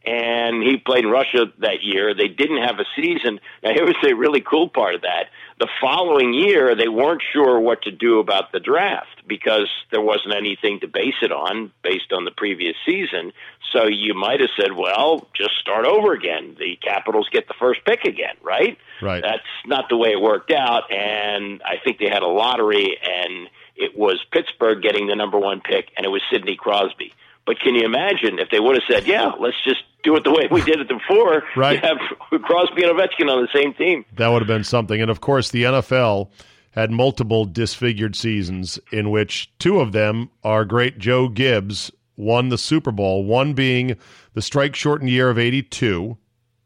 and 0.07 0.63
he 0.63 0.77
played 0.77 1.05
in 1.05 1.11
Russia 1.11 1.47
that 1.59 1.83
year. 1.83 2.15
They 2.15 2.29
didn't 2.29 2.63
have 2.63 2.79
a 2.79 2.85
season. 2.95 3.41
Now, 3.63 3.73
here 3.75 3.85
was 3.85 3.97
the 4.03 4.15
really 4.15 4.41
cool 4.41 4.69
part 4.69 4.95
of 4.95 5.03
that. 5.03 5.31
The 5.59 5.69
following 5.81 6.33
year, 6.33 6.77
they 6.77 6.89
weren't 6.89 7.23
sure 7.33 7.59
what 7.59 7.83
to 7.83 7.91
do 7.91 8.21
about 8.21 8.53
the 8.53 8.61
draft 8.61 9.27
because 9.27 9.69
there 9.91 10.01
wasn't 10.01 10.35
anything 10.35 10.81
to 10.81 10.87
base 10.87 11.17
it 11.23 11.33
on 11.33 11.73
based 11.83 12.13
on 12.13 12.25
the 12.25 12.31
previous 12.31 12.77
season. 12.87 13.33
So 13.73 13.87
you 13.87 14.15
might 14.15 14.41
have 14.41 14.51
said, 14.59 14.73
well, 14.77 15.27
just 15.35 15.59
start 15.61 15.87
over 15.87 16.13
again. 16.13 16.57
The 16.59 16.77
Capitals 16.77 17.29
get 17.33 17.49
the 17.49 17.55
first 17.59 17.85
pick 17.85 18.05
again, 18.05 18.37
right? 18.43 18.79
Right. 19.03 19.23
That's 19.23 19.43
not 19.67 19.89
the 19.89 19.97
way 19.97 20.11
it 20.11 20.21
worked 20.21 20.53
out, 20.53 20.93
and 20.93 21.63
I 21.65 21.77
think 21.83 21.99
they 21.99 22.09
had 22.09 22.23
a 22.23 22.29
lottery, 22.29 22.97
and 23.03 23.49
it 23.75 23.97
was 23.97 24.25
Pittsburgh 24.31 24.83
getting 24.83 25.09
the 25.09 25.17
number 25.17 25.39
one 25.39 25.61
pick, 25.61 25.91
and 25.97 26.07
it 26.07 26.11
was 26.11 26.23
Sidney 26.31 26.57
Crosby. 26.57 27.13
But 27.47 27.61
can 27.61 27.75
you 27.77 27.85
imagine 27.85 28.39
if 28.41 28.51
they 28.51 28.61
would 28.61 28.75
have 28.75 28.85
said, 28.91 29.07
"Yeah, 29.07 29.33
let's 29.39 29.57
just 29.65 29.83
do 30.03 30.17
it 30.17 30.25
the 30.25 30.33
way 30.33 30.49
we 30.51 30.63
did 30.63 30.81
it 30.81 30.89
before"? 30.89 31.45
Right. 31.57 31.81
You 31.83 31.89
have 31.89 32.43
Crosby 32.43 32.83
and 32.83 32.93
Ovechkin 32.93 33.31
on 33.31 33.41
the 33.43 33.49
same 33.55 33.73
team. 33.75 34.05
That 34.17 34.29
would 34.29 34.43
have 34.43 34.49
been 34.49 34.65
something. 34.65 35.01
And 35.01 35.11
of 35.11 35.21
course, 35.21 35.51
the 35.51 35.63
NFL 35.63 36.29
had 36.73 36.91
multiple 36.91 37.47
disfigured 37.47 38.15
seasons 38.15 38.79
in 38.93 39.11
which 39.11 39.51
two 39.59 39.81
of 39.81 39.93
them 39.93 40.29
are 40.45 40.65
great 40.65 40.99
Joe 40.99 41.29
Gibbs 41.29 41.91
won 42.17 42.49
the 42.49 42.59
Super 42.59 42.91
Bowl, 42.91 43.25
one 43.25 43.55
being 43.55 43.97
the 44.35 44.43
strike 44.43 44.75
shortened 44.75 45.11
year 45.11 45.31
of 45.31 45.39
82, 45.39 46.17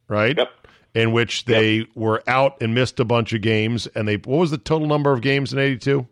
right? 0.08 0.36
Yep. 0.36 0.48
In 0.94 1.12
which 1.12 1.44
they 1.44 1.86
were 1.94 2.22
out 2.26 2.60
and 2.60 2.74
missed 2.74 2.98
a 2.98 3.04
bunch 3.04 3.32
of 3.32 3.42
games. 3.42 3.86
And 3.94 4.08
they, 4.08 4.16
what 4.16 4.38
was 4.38 4.50
the 4.50 4.58
total 4.58 4.88
number 4.88 5.12
of 5.12 5.20
games 5.20 5.52
in 5.52 5.58
82? 5.60 6.06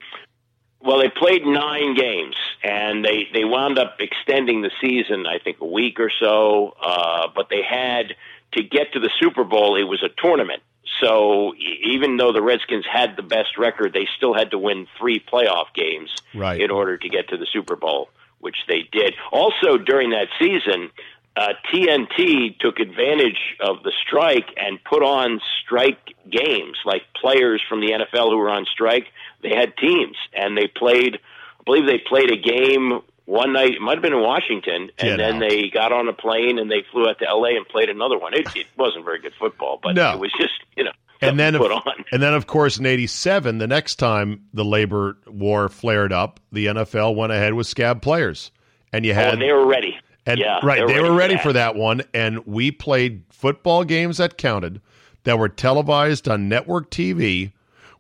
Well, 0.81 0.99
they 0.99 1.09
played 1.09 1.45
nine 1.45 1.97
games, 1.97 2.37
and 2.62 3.05
they 3.05 3.29
they 3.33 3.45
wound 3.45 3.79
up 3.79 3.97
extending 4.00 4.62
the 4.62 4.71
season. 4.81 5.27
I 5.27 5.38
think 5.38 5.61
a 5.61 5.67
week 5.67 6.00
or 6.00 6.11
so. 6.11 6.75
Uh, 6.83 7.29
but 7.35 7.49
they 7.50 7.62
had 7.62 8.15
to 8.53 8.62
get 8.62 8.93
to 8.95 9.00
the 9.00 9.11
Super 9.21 9.45
Bowl. 9.45 9.77
It 9.77 9.85
was 9.85 10.03
a 10.03 10.09
tournament, 10.21 10.62
so 11.00 11.55
even 11.57 12.17
though 12.17 12.33
the 12.33 12.43
Redskins 12.43 12.87
had 12.91 13.17
the 13.17 13.23
best 13.23 13.59
record, 13.59 13.93
they 13.93 14.09
still 14.17 14.35
had 14.35 14.50
to 14.53 14.59
win 14.59 14.87
three 14.99 15.21
playoff 15.21 15.67
games 15.75 16.11
Right. 16.35 16.61
in 16.61 16.71
order 16.71 16.97
to 16.97 17.09
get 17.09 17.29
to 17.29 17.37
the 17.37 17.47
Super 17.53 17.77
Bowl, 17.77 18.09
which 18.41 18.57
they 18.67 18.88
did. 18.91 19.15
Also, 19.31 19.77
during 19.77 20.11
that 20.11 20.29
season, 20.38 20.91
uh, 21.37 21.53
TNT 21.71 22.59
took 22.59 22.81
advantage 22.81 23.57
of 23.61 23.83
the 23.85 23.93
strike 24.07 24.49
and 24.57 24.83
put 24.83 25.03
on 25.03 25.41
strike 25.62 26.15
games, 26.29 26.79
like 26.85 27.03
players 27.15 27.62
from 27.69 27.81
the 27.81 27.93
NFL 27.93 28.31
who 28.31 28.38
were 28.38 28.50
on 28.50 28.65
strike. 28.67 29.07
They 29.43 29.50
had 29.55 29.77
teams, 29.77 30.17
and 30.33 30.57
they 30.57 30.67
played. 30.67 31.19
I 31.61 31.62
believe 31.65 31.87
they 31.87 31.99
played 31.99 32.31
a 32.31 32.37
game 32.37 33.00
one 33.27 33.53
night. 33.53 33.75
It 33.75 33.81
might 33.81 33.95
have 33.97 34.03
been 34.03 34.12
in 34.15 34.23
Washington, 34.23 34.91
and 34.99 35.09
Get 35.09 35.17
then 35.19 35.35
out. 35.43 35.49
they 35.49 35.69
got 35.69 35.93
on 35.93 36.09
a 36.09 36.12
plane 36.12 36.59
and 36.59 36.71
they 36.71 36.85
flew 36.91 37.09
out 37.09 37.19
to 37.19 37.29
L.A. 37.29 37.57
and 37.57 37.67
played 37.69 37.88
another 37.91 38.19
one. 38.19 38.33
It, 38.35 38.49
it 38.57 38.67
wasn't 38.77 39.05
very 39.05 39.21
good 39.21 39.35
football, 39.38 39.79
but 39.83 39.95
No. 39.95 40.12
it 40.12 40.19
was 40.19 40.33
just 40.38 40.55
you 40.77 40.85
know 40.85 40.93
and 41.21 41.38
then, 41.38 41.57
of, 41.57 41.61
put 41.62 41.73
on. 41.73 42.05
and 42.12 42.23
then, 42.23 42.33
of 42.33 42.47
course, 42.47 42.79
in 42.79 42.87
'87, 42.87 43.59
the 43.59 43.67
next 43.67 43.97
time 43.97 44.45
the 44.55 44.65
labor 44.65 45.19
war 45.27 45.69
flared 45.69 46.12
up, 46.12 46.38
the 46.53 46.67
NFL 46.67 47.17
went 47.17 47.33
ahead 47.33 47.55
with 47.55 47.67
scab 47.67 48.00
players, 48.03 48.53
and 48.93 49.05
you 49.05 49.11
Oh, 49.12 49.15
had 49.17 49.33
and 49.35 49.43
they 49.43 49.53
were 49.53 49.67
ready. 49.67 49.99
And 50.27 50.38
yeah, 50.38 50.61
right, 50.62 50.87
they 50.87 51.00
were 51.00 51.15
ready 51.15 51.37
for 51.38 51.53
that. 51.55 51.75
that 51.75 51.81
one, 51.81 52.03
and 52.15 52.47
we 52.47 52.71
played 52.71 53.23
football 53.31 53.83
games 53.83 54.19
that 54.19 54.37
counted 54.38 54.81
that 55.25 55.38
were 55.38 55.49
televised 55.49 56.29
on 56.29 56.49
network 56.49 56.91
TV 56.91 57.53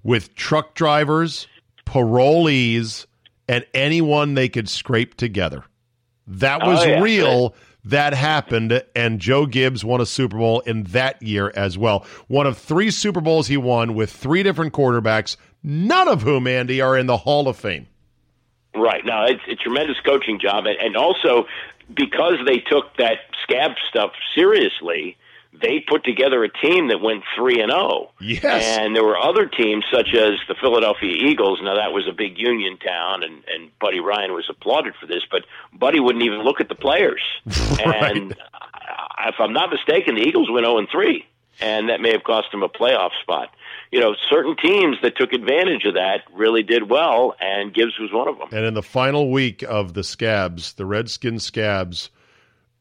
with 0.04 0.34
truck 0.34 0.74
drivers, 0.74 1.46
parolees, 1.86 3.06
and 3.48 3.64
anyone 3.74 4.34
they 4.34 4.48
could 4.48 4.68
scrape 4.68 5.14
together. 5.16 5.64
That 6.26 6.62
oh, 6.62 6.70
was 6.70 6.80
Oh, 6.84 6.88
yeah. 6.88 7.02
real. 7.02 7.54
That 7.84 8.12
happened, 8.12 8.82
and 8.94 9.18
Joe 9.18 9.46
Gibbs 9.46 9.82
won 9.82 10.00
a 10.02 10.06
Super 10.06 10.36
Bowl 10.36 10.60
in 10.60 10.82
that 10.84 11.22
year 11.22 11.50
as 11.56 11.78
well. 11.78 12.04
One 12.26 12.46
of 12.46 12.58
three 12.58 12.90
Super 12.90 13.20
Bowls 13.22 13.46
he 13.46 13.56
won 13.56 13.94
with 13.94 14.10
three 14.10 14.42
different 14.42 14.74
quarterbacks, 14.74 15.36
none 15.62 16.06
of 16.06 16.20
whom, 16.20 16.46
Andy, 16.46 16.82
are 16.82 16.98
in 16.98 17.06
the 17.06 17.16
Hall 17.16 17.48
of 17.48 17.56
Fame. 17.56 17.86
Right. 18.74 19.04
Now, 19.06 19.24
it's 19.24 19.40
a 19.48 19.54
tremendous 19.54 19.96
coaching 20.04 20.38
job, 20.38 20.66
and, 20.66 20.76
and 20.78 20.96
also 20.96 21.46
because 21.94 22.34
they 22.46 22.58
took 22.58 22.94
that 22.98 23.18
scab 23.42 23.72
stuff 23.88 24.12
seriously, 24.34 25.16
they 25.60 25.84
put 25.86 26.04
together 26.04 26.44
a 26.44 26.48
team 26.48 26.88
that 26.88 27.00
went 27.00 27.22
three 27.36 27.60
and 27.60 27.70
zero. 27.70 28.10
Yes. 28.20 28.78
And 28.78 28.94
there 28.94 29.04
were 29.04 29.18
other 29.18 29.46
teams 29.46 29.84
such 29.92 30.14
as 30.14 30.34
the 30.48 30.54
Philadelphia 30.60 31.10
Eagles. 31.10 31.60
Now 31.62 31.76
that 31.76 31.92
was 31.92 32.06
a 32.08 32.12
big 32.12 32.38
union 32.38 32.78
town, 32.78 33.22
and 33.22 33.42
and 33.48 33.70
Buddy 33.78 34.00
Ryan 34.00 34.32
was 34.32 34.46
applauded 34.48 34.94
for 35.00 35.06
this, 35.06 35.22
but 35.30 35.44
Buddy 35.72 36.00
wouldn't 36.00 36.24
even 36.24 36.40
look 36.42 36.60
at 36.60 36.68
the 36.68 36.74
players. 36.74 37.22
And 37.78 38.32
uh, 38.32 39.28
if 39.28 39.36
I'm 39.38 39.52
not 39.52 39.70
mistaken, 39.70 40.16
the 40.16 40.22
Eagles 40.22 40.50
went 40.50 40.64
zero 40.64 40.78
and 40.78 40.88
three, 40.90 41.26
and 41.60 41.88
that 41.88 42.00
may 42.00 42.12
have 42.12 42.24
cost 42.24 42.50
them 42.50 42.62
a 42.62 42.68
playoff 42.68 43.10
spot. 43.22 43.50
You 43.90 44.00
know, 44.00 44.14
certain 44.28 44.56
teams 44.56 44.96
that 45.02 45.16
took 45.16 45.32
advantage 45.32 45.84
of 45.84 45.94
that 45.94 46.22
really 46.34 46.62
did 46.62 46.90
well, 46.90 47.34
and 47.40 47.72
Gibbs 47.72 47.98
was 47.98 48.12
one 48.12 48.28
of 48.28 48.38
them. 48.38 48.48
And 48.52 48.66
in 48.66 48.74
the 48.74 48.82
final 48.82 49.30
week 49.30 49.62
of 49.62 49.94
the 49.94 50.04
Scabs, 50.04 50.74
the 50.74 50.84
Redskins 50.84 51.44
Scabs 51.44 52.10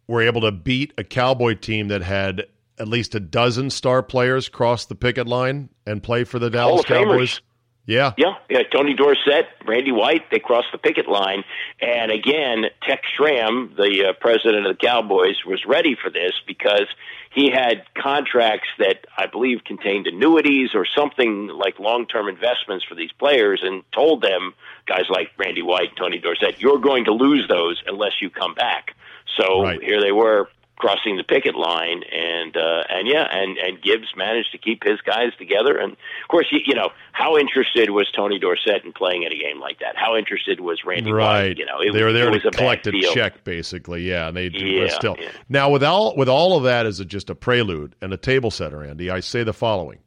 were 0.07 0.21
able 0.21 0.41
to 0.41 0.51
beat 0.51 0.93
a 0.97 1.03
Cowboy 1.03 1.55
team 1.55 1.89
that 1.89 2.01
had 2.01 2.47
at 2.79 2.87
least 2.87 3.15
a 3.15 3.19
dozen 3.19 3.69
star 3.69 4.03
players 4.03 4.49
cross 4.49 4.85
the 4.85 4.95
picket 4.95 5.27
line 5.27 5.69
and 5.85 6.01
play 6.03 6.23
for 6.23 6.39
the 6.39 6.49
Dallas 6.49 6.83
Hall 6.85 6.97
of 6.97 7.07
Famers. 7.07 7.09
Cowboys. 7.09 7.41
Yeah. 7.85 8.11
Yeah, 8.17 8.33
yeah. 8.49 8.63
Tony 8.69 8.93
Dorsett, 8.93 9.45
Randy 9.65 9.93
White, 9.93 10.29
they 10.29 10.39
crossed 10.39 10.67
the 10.73 10.77
picket 10.77 11.07
line, 11.07 11.45
and 11.79 12.11
again, 12.11 12.65
Tex 12.83 13.01
Schramm, 13.15 13.73
the 13.77 14.07
uh, 14.09 14.13
president 14.19 14.65
of 14.67 14.77
the 14.77 14.85
Cowboys, 14.85 15.45
was 15.45 15.63
ready 15.65 15.95
for 15.95 16.09
this 16.09 16.33
because 16.45 16.87
he 17.33 17.49
had 17.49 17.83
contracts 17.97 18.67
that 18.77 19.05
I 19.17 19.27
believe 19.27 19.63
contained 19.63 20.05
annuities 20.05 20.71
or 20.73 20.85
something 20.85 21.47
like 21.47 21.79
long-term 21.79 22.27
investments 22.27 22.83
for 22.83 22.93
these 22.95 23.13
players, 23.13 23.61
and 23.63 23.83
told 23.93 24.21
them, 24.21 24.53
guys 24.85 25.05
like 25.09 25.29
Randy 25.37 25.61
White, 25.61 25.95
Tony 25.95 26.17
Dorsett, 26.19 26.59
you're 26.59 26.79
going 26.79 27.05
to 27.05 27.13
lose 27.13 27.47
those 27.47 27.81
unless 27.87 28.21
you 28.21 28.29
come 28.29 28.53
back. 28.53 28.95
So 29.37 29.61
Right. 29.61 29.81
here 29.81 30.01
they 30.01 30.11
were 30.11 30.49
crossing 30.77 31.17
the 31.17 31.23
picket 31.23 31.55
line 31.55 32.03
and 32.11 32.55
uh 32.55 32.83
and 32.89 33.07
yeah 33.07 33.25
and 33.31 33.57
and 33.57 33.81
Gibbs 33.81 34.07
managed 34.15 34.51
to 34.51 34.57
keep 34.57 34.83
his 34.83 35.01
guys 35.01 35.31
together 35.37 35.77
and 35.77 35.93
of 35.93 36.27
course 36.29 36.45
you, 36.51 36.59
you 36.65 36.75
know 36.75 36.89
how 37.13 37.35
interested 37.37 37.89
was 37.89 38.07
Tony 38.15 38.37
Dorsett 38.39 38.85
in 38.85 38.93
playing 38.93 39.23
in 39.23 39.31
a 39.31 39.37
game 39.37 39.59
like 39.59 39.79
that 39.79 39.95
how 39.97 40.15
interested 40.15 40.59
was 40.59 40.81
Randy 40.85 41.11
Right. 41.11 41.47
White 41.49 41.57
you 41.57 41.65
know 41.65 41.79
it, 41.81 41.91
they 41.93 42.03
were 42.03 42.13
there 42.13 42.29
to 42.29 42.47
a 42.47 42.51
collect 42.51 42.87
a 42.87 42.91
check, 43.13 43.43
basically. 43.43 44.03
Yeah, 44.03 44.27
and 44.27 44.37
they 44.37 44.49
Yeah, 44.53 44.89
still. 44.89 45.15
yeah. 45.19 45.29
Now, 45.49 45.69
with 45.69 45.83
all 45.83 46.15
with 46.15 46.29
all 46.29 46.57
of 46.57 46.63
that 46.63 46.85
as 46.85 46.99
a, 46.99 47.05
just 47.05 47.29
a 47.29 47.35
prelude 47.35 47.95
and 48.01 48.13
a 48.13 48.17
table 48.17 48.51
setter, 48.51 48.83
Andy, 48.83 49.09
I 49.09 49.19
say 49.19 49.43
the 49.43 49.53
following: 49.53 49.99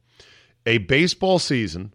a 0.65 0.77
baseball 0.79 1.39
season 1.39 1.93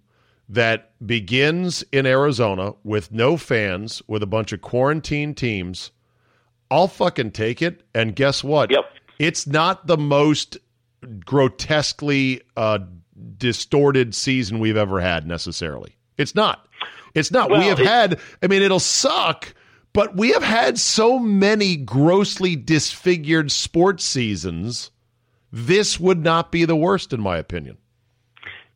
that 0.48 0.92
begins 1.04 1.82
in 1.92 2.06
Arizona 2.06 2.74
with 2.84 3.10
no 3.10 3.36
fans, 3.36 4.02
with 4.06 4.22
a 4.22 4.26
bunch 4.26 4.52
of 4.52 4.60
quarantine 4.60 5.34
teams. 5.34 5.90
I'll 6.70 6.88
fucking 6.88 7.30
take 7.32 7.62
it. 7.62 7.82
And 7.94 8.14
guess 8.16 8.42
what? 8.44 8.70
Yep. 8.70 8.84
It's 9.18 9.46
not 9.46 9.86
the 9.86 9.96
most 9.96 10.58
grotesquely 11.24 12.42
uh, 12.56 12.78
distorted 13.38 14.14
season 14.14 14.58
we've 14.58 14.76
ever 14.76 15.00
had 15.00 15.26
necessarily. 15.26 15.96
It's 16.16 16.34
not. 16.34 16.66
It's 17.14 17.30
not. 17.30 17.50
we 17.50 17.64
have 17.64 17.80
it- 17.80 17.86
had. 17.86 18.20
I 18.42 18.46
mean, 18.46 18.62
it'll 18.62 18.78
suck, 18.80 19.54
But 19.92 20.16
we 20.16 20.32
have 20.32 20.42
had 20.42 20.78
so 20.78 21.18
many 21.18 21.76
grossly 21.76 22.56
disfigured 22.56 23.50
sports 23.50 24.04
seasons. 24.04 24.90
This 25.52 25.98
would 25.98 26.22
not 26.22 26.52
be 26.52 26.64
the 26.66 26.76
worst, 26.76 27.12
in 27.12 27.20
my 27.20 27.38
opinion. 27.38 27.78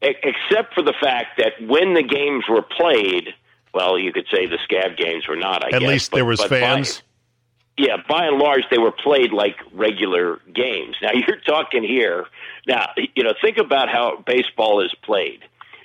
Except 0.03 0.73
for 0.75 0.83
the 0.83 0.95
fact 0.99 1.37
that 1.39 1.53
when 1.69 1.93
the 1.93 2.03
games 2.03 2.45
were 2.49 2.63
played, 2.63 3.35
well, 3.75 3.99
you 3.99 4.13
could 4.15 4.25
say 4.33 4.47
the 4.47 4.57
scab 4.65 4.97
games 4.97 5.29
were 5.29 5.37
not. 5.37 5.63
I 5.63 5.77
At 5.77 5.81
guess, 5.81 5.89
least 5.89 6.13
there 6.13 6.25
was 6.25 6.43
fans. 6.43 6.99
By, 6.99 7.03
yeah, 7.81 7.97
by 8.07 8.27
and 8.27 8.39
large, 8.39 8.65
they 8.71 8.79
were 8.79 8.93
played 8.93 9.33
like 9.33 9.57
regular 9.73 10.39
games. 10.55 10.97
Now 11.01 11.11
you're 11.15 11.41
talking 11.41 11.83
here. 11.83 12.27
Now 12.67 12.91
you 13.15 13.25
know, 13.25 13.33
think 13.41 13.57
about 13.57 13.89
how 13.89 14.23
baseball 14.27 14.85
is 14.85 14.95
played. 15.03 15.41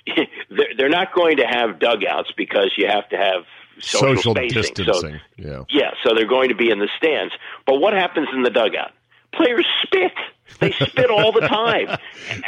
They're 0.76 0.88
not 0.88 1.14
going 1.14 1.38
to 1.38 1.46
have 1.46 1.80
dugouts 1.80 2.30
because 2.36 2.72
you 2.76 2.86
have 2.86 3.08
to 3.08 3.16
have 3.16 3.44
social, 3.80 4.16
social 4.16 4.34
spacing. 4.34 4.62
distancing. 4.62 5.20
So, 5.38 5.42
yeah, 5.42 5.62
yeah. 5.68 5.90
So 6.04 6.14
they're 6.14 6.28
going 6.28 6.50
to 6.50 6.54
be 6.54 6.70
in 6.70 6.78
the 6.78 6.88
stands. 6.96 7.34
But 7.66 7.80
what 7.80 7.92
happens 7.92 8.28
in 8.32 8.42
the 8.42 8.50
dugout? 8.50 8.92
Players 9.34 9.66
spit. 9.82 10.12
They 10.60 10.72
spit 10.72 11.10
all 11.10 11.32
the 11.32 11.40
time, 11.40 11.98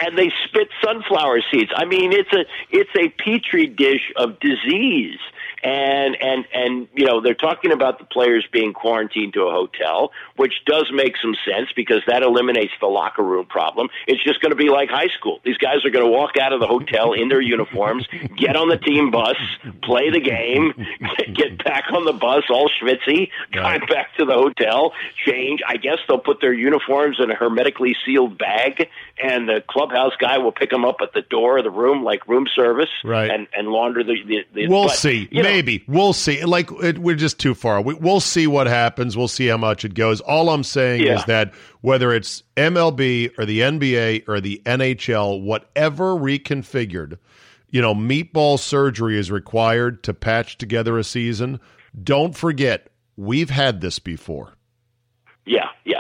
and 0.03 0.17
they 0.17 0.33
spit 0.47 0.69
sunflower 0.83 1.43
seeds. 1.51 1.71
I 1.75 1.85
mean, 1.85 2.13
it's 2.13 2.33
a 2.33 2.45
it's 2.71 2.91
a 2.99 3.09
petri 3.23 3.67
dish 3.67 4.13
of 4.17 4.41
disease 4.41 5.19
and 5.63 6.17
and 6.21 6.45
and 6.55 6.89
you 6.95 7.05
know 7.05 7.21
they're 7.21 7.35
talking 7.35 7.73
about 7.73 7.99
the 7.99 8.05
players 8.05 8.47
being 8.53 8.73
quarantined 8.73 9.33
to 9.35 9.43
a 9.43 9.51
hotel, 9.51 10.13
which 10.37 10.65
does 10.67 10.91
make 10.93 11.17
some 11.21 11.35
sense 11.45 11.69
because 11.75 12.03
that 12.07 12.23
eliminates 12.23 12.73
the 12.81 12.87
locker 12.87 13.23
room 13.23 13.47
problem. 13.47 13.89
It's 14.07 14.23
just 14.23 14.41
going 14.41 14.51
to 14.51 14.57
be 14.57 14.69
like 14.69 14.89
high 14.89 15.09
school. 15.19 15.41
These 15.45 15.59
guys 15.59 15.85
are 15.85 15.91
going 15.91 16.05
to 16.05 16.11
walk 16.11 16.37
out 16.41 16.53
of 16.53 16.61
the 16.61 16.67
hotel 16.67 17.13
in 17.13 17.29
their 17.29 17.41
uniforms, 17.41 18.07
get 18.37 18.57
on 18.57 18.69
the 18.69 18.77
team 18.77 19.11
bus, 19.11 19.37
play 19.83 20.11
the 20.11 20.21
game, 20.21 20.73
get 21.35 21.63
back 21.65 21.85
on 21.93 22.05
the 22.05 22.13
bus 22.13 22.45
all 22.51 22.71
schwitzy, 22.81 23.31
drive 23.51 23.83
back 23.89 24.15
to 24.19 24.25
the 24.25 24.35
hotel, 24.35 24.93
change. 25.27 25.61
I 25.67 25.77
guess 25.77 25.99
they'll 26.07 26.19
put 26.19 26.41
their 26.41 26.53
uniforms 26.53 27.19
in 27.21 27.31
a 27.31 27.35
hermetically 27.35 27.88
sealed 28.05 28.39
bag, 28.39 28.89
and 29.23 29.49
the 29.49 29.63
clubhouse 29.69 30.13
guy 30.21 30.39
will 30.39 30.53
pick 30.53 30.71
them 30.71 30.85
up 30.85 30.97
at 31.03 31.13
the 31.13 31.23
door 31.23 31.59
of 31.59 31.65
the 31.65 31.71
room 31.71 32.03
like 32.05 32.27
room 32.29 32.47
service, 32.55 32.91
right. 33.05 33.31
and 33.31 33.47
and 33.57 33.69
launder 33.69 34.03
the. 34.03 34.17
the, 34.27 34.39
the 34.55 34.69
we'll 34.69 34.89
but, 34.89 34.97
see. 34.97 35.29
You 35.31 35.43
know, 35.43 35.49
Maybe 35.49 35.85
we'll 35.87 36.13
see. 36.13 36.45
Like 36.45 36.71
it, 36.83 36.99
we're 36.99 37.17
just 37.17 37.39
too 37.39 37.55
far. 37.55 37.81
We, 37.81 37.95
will 37.95 38.21
see 38.21 38.47
what 38.47 38.67
happens. 38.67 39.17
We'll 39.17 39.29
see 39.29 39.47
how 39.47 39.57
much 39.57 39.85
it 39.85 39.95
goes. 39.95 40.21
All 40.21 40.51
I'm 40.51 40.65
saying 40.65 41.03
Yeah. 41.03 41.19
is 41.19 41.25
that 41.27 41.53
whether 41.81 42.13
it's 42.13 42.43
MLB 42.57 43.39
or 43.39 43.45
the 43.45 43.61
NBA 43.61 44.29
or 44.29 44.41
the 44.41 44.61
NHL, 44.65 45.43
whatever 45.43 46.15
reconfigured, 46.15 47.19
you 47.71 47.81
know, 47.81 47.95
meatball 47.95 48.59
surgery 48.59 49.19
is 49.19 49.31
required 49.31 50.03
to 50.05 50.15
patch 50.15 50.59
together 50.59 50.99
a 50.99 51.05
season. 51.05 51.61
Don't 52.03 52.37
forget, 52.37 52.89
we've 53.17 53.51
had 53.51 53.81
this 53.81 53.99
before. 53.99 54.55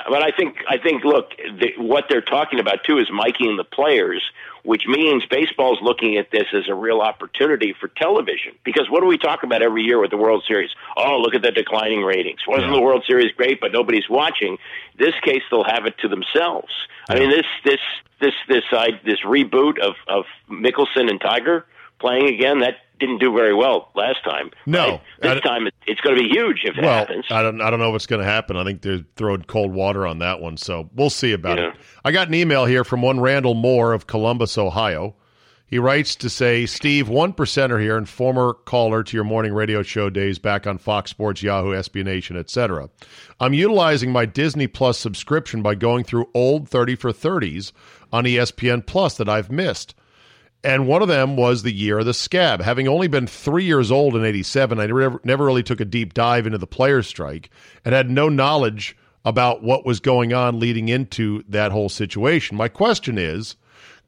Yeah, 0.09 0.19
yeah, 0.19 0.19
but 0.19 0.23
I 0.27 0.37
think 0.37 0.57
I 0.69 0.79
think 0.79 1.05
look, 1.05 1.31
the, 1.37 1.73
what 1.79 2.05
they're 2.09 2.21
talking 2.21 2.61
about 2.61 2.85
too 2.85 2.99
is 2.99 3.09
miking 3.11 3.57
the 3.57 3.65
players, 3.65 4.23
which 4.65 4.85
means 4.87 5.25
baseball's 5.27 5.79
looking 5.83 6.17
at 6.17 6.31
this 6.31 6.47
as 6.53 6.69
a 6.69 6.75
real 6.75 7.01
opportunity 7.01 7.75
for 7.79 7.89
television. 7.89 8.53
Because 8.65 8.91
what 8.91 9.01
do 9.01 9.07
we 9.07 9.19
talk 9.19 9.43
about 9.43 9.63
every 9.63 9.83
year 9.83 10.01
with 10.01 10.11
the 10.11 10.17
World 10.17 10.45
Series? 10.47 10.71
Oh, 10.97 11.19
look 11.19 11.35
at 11.35 11.43
the 11.43 11.51
declining 11.51 12.03
ratings. 12.03 12.41
Wasn't 12.47 12.73
the 12.73 12.81
World 12.81 13.05
Series 13.07 13.33
great, 13.33 13.61
but 13.61 13.73
nobody's 13.73 14.09
watching? 14.09 14.59
This 14.99 15.15
case, 15.23 15.43
they'll 15.51 15.65
have 15.65 15.87
it 15.87 15.99
to 15.99 16.09
themselves. 16.09 16.73
I 17.09 17.19
mean, 17.19 17.31
this 17.31 17.47
this 17.65 17.81
this 18.21 18.35
this 18.49 18.65
uh, 18.73 18.87
this 19.05 19.21
reboot 19.25 19.79
of 19.79 19.95
of 20.07 20.25
Mickelson 20.51 21.09
and 21.09 21.21
Tiger 21.21 21.65
playing 21.99 22.29
again 22.29 22.61
that 22.61 22.77
didn't 22.99 23.19
do 23.19 23.33
very 23.33 23.55
well 23.55 23.91
last 23.95 24.23
time. 24.25 24.51
No. 24.67 24.91
right? 24.93 25.01
this 25.35 25.41
time 25.43 25.67
it, 25.67 25.75
it's 25.87 26.01
going 26.01 26.17
to 26.17 26.23
be 26.23 26.29
huge 26.29 26.61
if 26.65 26.77
it 26.77 26.83
well, 26.83 26.99
happens. 26.99 27.25
I 27.31 27.43
don't 27.43 27.61
I 27.61 27.71
don't 27.71 27.79
know 27.81 27.91
what's 27.91 28.07
going 28.07 28.21
to 28.23 28.29
happen. 28.29 28.57
I 28.57 28.65
think 28.65 28.83
they're 28.83 29.05
throwing 29.17 29.43
cold 29.43 29.73
water 29.73 30.07
on 30.07 30.19
that 30.21 30.41
one, 30.41 30.57
so 30.57 30.89
we'll 30.95 31.11
see 31.11 31.33
about 31.33 31.59
Yeah. 31.59 31.69
it. 31.69 31.75
I 32.05 32.13
got 32.13 32.29
an 32.29 32.35
email 32.35 32.65
here 32.65 32.85
from 32.85 33.03
one 33.03 33.21
Randall 33.21 33.55
Moore 33.55 33.93
of 33.93 34.07
Columbus, 34.07 34.57
Ohio. 34.59 35.15
He 35.71 35.79
writes 35.79 36.17
to 36.17 36.31
say, 36.31 36.65
Steve, 36.65 37.11
one 37.11 37.35
percenter 37.35 37.79
here 37.79 37.99
and 37.99 38.09
former 38.09 38.55
caller 38.55 39.03
to 39.03 39.15
your 39.15 39.25
morning 39.25 39.53
radio 39.53 39.83
show 39.83 40.09
days 40.09 40.39
back 40.39 40.67
on 40.67 40.79
Fox 40.79 41.11
Sports, 41.11 41.43
Yahoo, 41.43 41.73
SB 41.75 42.03
Nation, 42.05 42.39
etc. 42.39 42.89
I'm 43.39 43.53
utilizing 43.53 44.11
my 44.11 44.25
Disney 44.25 44.67
Plus 44.67 44.97
subscription 44.99 45.61
by 45.61 45.75
going 45.75 46.05
through 46.05 46.31
old 46.33 46.71
30 46.71 46.97
for 46.97 47.13
30s 47.13 47.73
on 48.11 48.25
ESPN 48.25 48.87
Plus 48.87 49.19
that 49.19 49.29
I've 49.29 49.51
missed. 49.51 49.95
And 50.65 50.89
one 50.89 51.03
of 51.03 51.09
them 51.09 51.37
was 51.37 51.63
the 51.63 51.73
year 51.73 52.01
of 52.01 52.07
the 52.07 52.15
scab. 52.15 52.61
Having 52.61 52.89
only 52.89 53.07
been 53.07 53.27
three 53.27 53.65
years 53.65 53.93
old 53.93 54.17
in 54.17 54.25
87, 54.25 54.81
I 54.81 54.87
never, 54.87 55.21
never 55.23 55.45
really 55.45 55.63
took 55.63 55.81
a 55.81 55.85
deep 55.85 56.15
dive 56.15 56.47
into 56.47 56.59
the 56.59 56.67
players' 56.67 57.07
strike 57.07 57.51
and 57.85 57.95
had 57.95 58.11
no 58.11 58.29
knowledge 58.29 58.97
about 59.25 59.63
what 59.63 59.87
was 59.87 60.01
going 60.01 60.33
on 60.33 60.59
leading 60.59 60.89
into 60.89 61.45
that 61.49 61.71
whole 61.71 61.89
situation. 61.89 62.57
My 62.57 62.69
question 62.69 63.19
is 63.19 63.57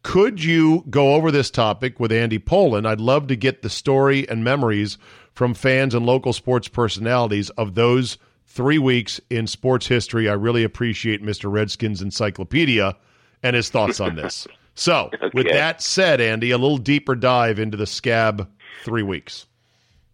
could 0.03 0.43
you 0.43 0.85
go 0.89 1.15
over 1.15 1.31
this 1.31 1.51
topic 1.51 2.01
with 2.01 2.11
Andy 2.11 2.39
Pollin? 2.39 2.87
I'd 2.87 3.01
love 3.01 3.27
to 3.27 3.37
get 3.37 3.63
the 3.63 3.69
story 3.69 4.27
and 4.29 4.43
memories 4.43 4.97
from 5.35 5.53
fans 5.53 5.95
and 5.95 6.07
local 6.07 6.33
sports 6.33 6.69
personalities 6.69 7.51
of 7.51 7.75
those 7.75 8.17
three 8.47 8.79
weeks 8.79 9.21
in 9.29 9.47
sports 9.47 9.87
history. 9.87 10.29
I 10.29 10.33
really 10.33 10.65
appreciate 10.65 11.23
Mr. 11.23 11.53
Redskins 11.53 12.01
Encyclopedia 12.01 12.97
and 13.43 13.55
his 13.55 13.69
thoughts 13.69 14.01
on 14.01 14.17
this. 14.17 14.49
So, 14.81 15.11
with 15.35 15.47
that 15.49 15.83
said, 15.83 16.23
Andy, 16.23 16.53
a 16.53 16.59
little 16.59 16.79
deeper 16.79 17.15
dive 17.15 17.59
into 17.59 17.77
the 17.77 17.87
scab 17.87 18.49
three 18.83 19.03
weeks. 19.03 19.45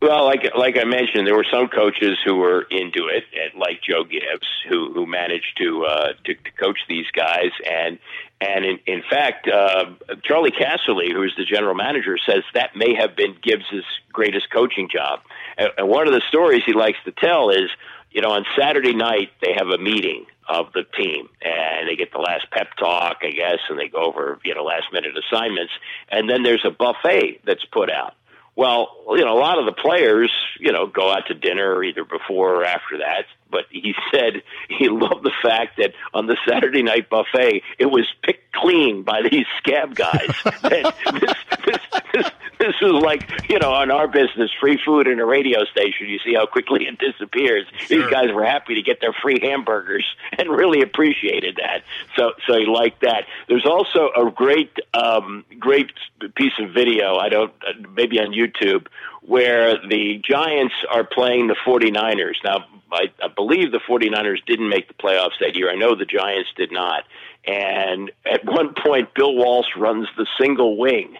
Well, 0.02 0.24
like 0.24 0.42
like 0.58 0.76
I 0.76 0.84
mentioned, 0.84 1.24
there 1.24 1.36
were 1.36 1.46
some 1.50 1.68
coaches 1.68 2.18
who 2.24 2.34
were 2.34 2.62
into 2.62 3.06
it, 3.06 3.24
like 3.56 3.80
Joe 3.88 4.02
Gibbs, 4.02 4.48
who 4.68 4.92
who 4.92 5.06
managed 5.06 5.56
to 5.58 5.84
uh, 5.84 6.08
to, 6.24 6.34
to 6.34 6.50
coach 6.58 6.78
these 6.88 7.06
guys, 7.14 7.52
and 7.64 8.00
and 8.40 8.64
in, 8.64 8.78
in 8.86 9.02
fact, 9.08 9.48
uh, 9.48 9.84
Charley 10.24 10.50
Casserly, 10.50 11.12
who 11.12 11.22
is 11.22 11.32
the 11.38 11.44
general 11.44 11.76
manager, 11.76 12.18
says 12.28 12.42
that 12.54 12.74
may 12.74 12.92
have 12.98 13.14
been 13.14 13.36
Gibbs's 13.40 13.84
greatest 14.12 14.50
coaching 14.52 14.88
job. 14.92 15.20
And, 15.56 15.70
and 15.78 15.88
one 15.88 16.08
of 16.08 16.12
the 16.12 16.22
stories 16.28 16.62
he 16.66 16.72
likes 16.72 16.98
to 17.04 17.12
tell 17.12 17.50
is, 17.50 17.70
you 18.10 18.20
know, 18.20 18.30
on 18.30 18.44
Saturday 18.58 18.94
night 18.94 19.30
they 19.40 19.54
have 19.56 19.68
a 19.68 19.78
meeting 19.78 20.26
of 20.48 20.72
the 20.72 20.84
team, 20.96 21.28
and 21.42 21.88
they 21.88 21.96
get 21.96 22.12
the 22.12 22.18
last 22.18 22.46
pep 22.50 22.68
talk, 22.78 23.18
I 23.22 23.30
guess, 23.30 23.58
and 23.68 23.78
they 23.78 23.88
go 23.88 24.04
over 24.04 24.38
you 24.44 24.54
know 24.54 24.64
last 24.64 24.86
minute 24.92 25.12
assignments, 25.16 25.72
and 26.10 26.28
then 26.28 26.42
there's 26.42 26.64
a 26.64 26.70
buffet 26.70 27.40
that's 27.44 27.64
put 27.66 27.90
out. 27.90 28.14
Well, 28.56 28.88
you 29.10 29.24
know, 29.24 29.36
a 29.36 29.38
lot 29.38 29.58
of 29.58 29.66
the 29.66 29.72
players, 29.72 30.32
you 30.58 30.72
know, 30.72 30.86
go 30.86 31.10
out 31.10 31.26
to 31.28 31.34
dinner 31.34 31.84
either 31.84 32.04
before 32.04 32.62
or 32.62 32.64
after 32.64 32.98
that. 32.98 33.26
But 33.50 33.64
he 33.70 33.94
said 34.12 34.42
he 34.68 34.88
loved 34.88 35.22
the 35.22 35.32
fact 35.42 35.76
that 35.78 35.92
on 36.12 36.26
the 36.26 36.36
Saturday 36.48 36.82
night 36.82 37.08
buffet, 37.08 37.62
it 37.78 37.86
was 37.86 38.06
picked 38.22 38.52
clean 38.52 39.02
by 39.02 39.22
these 39.30 39.46
scab 39.58 39.94
guys. 39.94 40.30
this, 40.62 40.86
this, 41.12 41.80
this, 42.12 42.30
this 42.58 42.74
was 42.80 43.02
like, 43.02 43.48
you 43.48 43.58
know, 43.58 43.72
on 43.72 43.90
our 43.90 44.08
business, 44.08 44.50
free 44.60 44.78
food 44.84 45.06
in 45.06 45.20
a 45.20 45.26
radio 45.26 45.64
station. 45.64 46.08
You 46.08 46.18
see 46.24 46.34
how 46.34 46.46
quickly 46.46 46.86
it 46.86 46.98
disappears. 46.98 47.66
These 47.88 48.06
guys 48.10 48.32
were 48.32 48.44
happy 48.44 48.74
to 48.74 48.82
get 48.82 49.00
their 49.00 49.12
free 49.12 49.38
hamburgers 49.40 50.04
and 50.38 50.48
really 50.48 50.82
appreciated 50.82 51.56
that. 51.56 51.82
So, 52.16 52.32
so 52.46 52.58
he 52.58 52.66
liked 52.66 53.02
that. 53.02 53.24
There's 53.48 53.66
also 53.66 54.10
a 54.16 54.30
great, 54.30 54.76
um, 54.94 55.44
great 55.58 55.92
piece 56.34 56.54
of 56.58 56.72
video. 56.72 57.16
I 57.16 57.28
don't, 57.28 57.52
uh, 57.66 57.88
maybe 57.94 58.18
on 58.18 58.32
YouTube, 58.32 58.86
where 59.26 59.74
the 59.88 60.20
Giants 60.24 60.74
are 60.90 61.04
playing 61.04 61.48
the 61.48 61.56
49ers. 61.66 62.36
Now, 62.44 62.64
I, 62.92 63.06
I 63.22 63.28
believe 63.28 63.72
the 63.72 63.80
49ers 63.80 64.44
didn't 64.46 64.68
make 64.68 64.88
the 64.88 64.94
playoffs 64.94 65.38
that 65.40 65.56
year. 65.56 65.70
I 65.70 65.74
know 65.74 65.94
the 65.96 66.04
Giants 66.06 66.50
did 66.56 66.70
not. 66.72 67.04
And 67.44 68.10
at 68.24 68.44
one 68.44 68.74
point, 68.74 69.14
Bill 69.14 69.34
Walsh 69.34 69.66
runs 69.76 70.08
the 70.16 70.26
single 70.40 70.76
wing. 70.76 71.16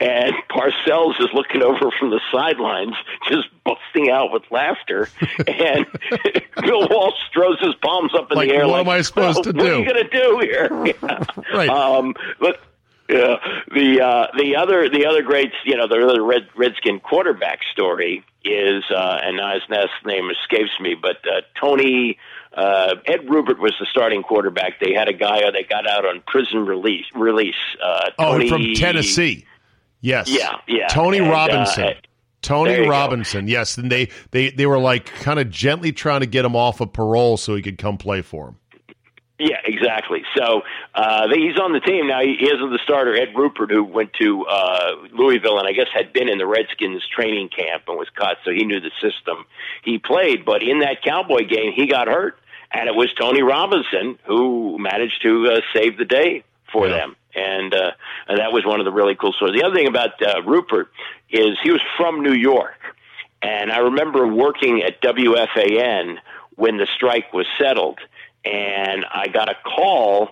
And 0.00 0.32
Parcells 0.50 1.20
is 1.20 1.28
looking 1.32 1.62
over 1.62 1.90
from 1.98 2.10
the 2.10 2.20
sidelines, 2.32 2.94
just 3.30 3.48
busting 3.64 4.10
out 4.10 4.32
with 4.32 4.42
laughter. 4.50 5.08
And 5.46 5.86
Bill 6.62 6.88
Walsh 6.88 7.14
throws 7.32 7.60
his 7.60 7.74
palms 7.76 8.12
up 8.14 8.30
in 8.32 8.36
Like, 8.38 8.48
the 8.48 8.54
air. 8.56 8.66
what 8.66 8.78
like, 8.78 8.86
am 8.86 8.88
I 8.88 9.02
supposed 9.02 9.44
to 9.44 9.52
do? 9.52 9.58
what 9.58 9.66
are 9.68 9.74
do?" 9.74 9.78
you 9.82 9.92
going 9.92 10.04
to 10.04 10.10
do 10.10 10.38
here? 10.40 10.86
Yeah. 11.02 11.24
Right. 11.54 11.68
Um, 11.68 12.14
but 12.40 12.60
yeah, 13.12 13.36
the 13.74 14.00
uh, 14.02 14.26
the 14.38 14.56
other 14.56 14.88
the 14.88 15.06
other 15.06 15.22
great 15.22 15.52
you 15.64 15.76
know 15.76 15.86
the 15.86 16.06
other 16.06 16.22
Red 16.22 16.48
Redskin 16.56 17.00
quarterback 17.00 17.60
story 17.72 18.24
is 18.44 18.82
uh, 18.90 19.18
and 19.22 19.36
now 19.36 19.52
his 19.54 19.62
last 19.68 19.90
name 20.04 20.30
escapes 20.30 20.72
me, 20.80 20.94
but 21.00 21.16
uh, 21.28 21.42
Tony 21.60 22.18
uh, 22.54 22.94
Ed 23.06 23.28
Rubbert 23.28 23.58
was 23.58 23.74
the 23.78 23.86
starting 23.90 24.22
quarterback. 24.22 24.80
They 24.80 24.92
had 24.92 25.08
a 25.08 25.12
guy 25.12 25.40
that 25.50 25.68
got 25.68 25.88
out 25.88 26.04
on 26.04 26.22
prison 26.26 26.66
release 26.66 27.06
release. 27.14 27.54
Uh, 27.82 28.10
Oh, 28.18 28.48
from 28.48 28.74
Tennessee. 28.74 29.46
Yes. 30.00 30.28
Yeah, 30.28 30.56
yeah. 30.66 30.88
Tony 30.88 31.18
And, 31.18 31.28
uh, 31.28 31.30
Robinson. 31.30 31.82
there 31.84 31.96
Tony 32.42 32.74
you 32.74 32.84
go. 32.84 32.90
Robinson. 32.90 33.46
Yes, 33.46 33.78
and 33.78 33.90
they, 33.90 34.08
they 34.32 34.50
they 34.50 34.66
were 34.66 34.78
like 34.80 35.06
kind 35.06 35.38
of 35.38 35.48
gently 35.48 35.92
trying 35.92 36.20
to 36.20 36.26
get 36.26 36.44
him 36.44 36.56
off 36.56 36.80
of 36.80 36.92
parole 36.92 37.36
so 37.36 37.54
he 37.54 37.62
could 37.62 37.78
come 37.78 37.96
play 37.98 38.20
for 38.20 38.48
him. 38.48 38.56
Yeah, 39.42 39.58
exactly. 39.64 40.22
So 40.36 40.62
uh, 40.94 41.26
he's 41.34 41.58
on 41.58 41.72
the 41.72 41.80
team 41.80 42.06
now. 42.06 42.20
He 42.20 42.30
is 42.30 42.60
the 42.60 42.78
starter, 42.84 43.16
Ed 43.16 43.34
Rubbert, 43.34 43.72
who 43.72 43.82
went 43.82 44.12
to 44.20 44.46
uh, 44.46 44.92
Louisville 45.12 45.58
and 45.58 45.66
I 45.66 45.72
guess 45.72 45.88
had 45.92 46.12
been 46.12 46.28
in 46.28 46.38
the 46.38 46.46
Redskins 46.46 47.02
training 47.08 47.48
camp 47.48 47.82
and 47.88 47.98
was 47.98 48.08
cut, 48.14 48.36
so 48.44 48.52
he 48.52 48.64
knew 48.64 48.78
the 48.78 48.92
system. 49.00 49.44
He 49.82 49.98
played, 49.98 50.44
but 50.44 50.62
in 50.62 50.78
that 50.78 51.02
Cowboy 51.02 51.48
game, 51.48 51.72
he 51.74 51.88
got 51.88 52.06
hurt, 52.06 52.38
and 52.70 52.88
it 52.88 52.94
was 52.94 53.12
Tony 53.14 53.42
Robinson 53.42 54.16
who 54.28 54.78
managed 54.78 55.20
to 55.22 55.54
uh, 55.54 55.60
save 55.74 55.98
the 55.98 56.04
day 56.04 56.44
for 56.72 56.86
yeah. 56.86 56.98
them. 56.98 57.16
And, 57.34 57.74
uh, 57.74 57.90
and 58.28 58.38
that 58.38 58.52
was 58.52 58.64
one 58.64 58.78
of 58.78 58.84
the 58.84 58.92
really 58.92 59.16
cool 59.16 59.32
stories. 59.32 59.60
The 59.60 59.66
other 59.66 59.74
thing 59.74 59.88
about 59.88 60.22
uh, 60.22 60.42
Rubbert 60.42 60.86
is 61.30 61.58
he 61.64 61.72
was 61.72 61.80
from 61.96 62.22
New 62.22 62.34
York. 62.34 62.78
And 63.42 63.72
I 63.72 63.78
remember 63.78 64.24
working 64.24 64.84
at 64.84 65.02
WFAN 65.02 66.18
when 66.54 66.76
the 66.76 66.86
strike 66.94 67.32
was 67.32 67.46
settled 67.60 67.98
and 68.44 69.04
I 69.10 69.28
got 69.28 69.48
a 69.48 69.54
call 69.64 70.30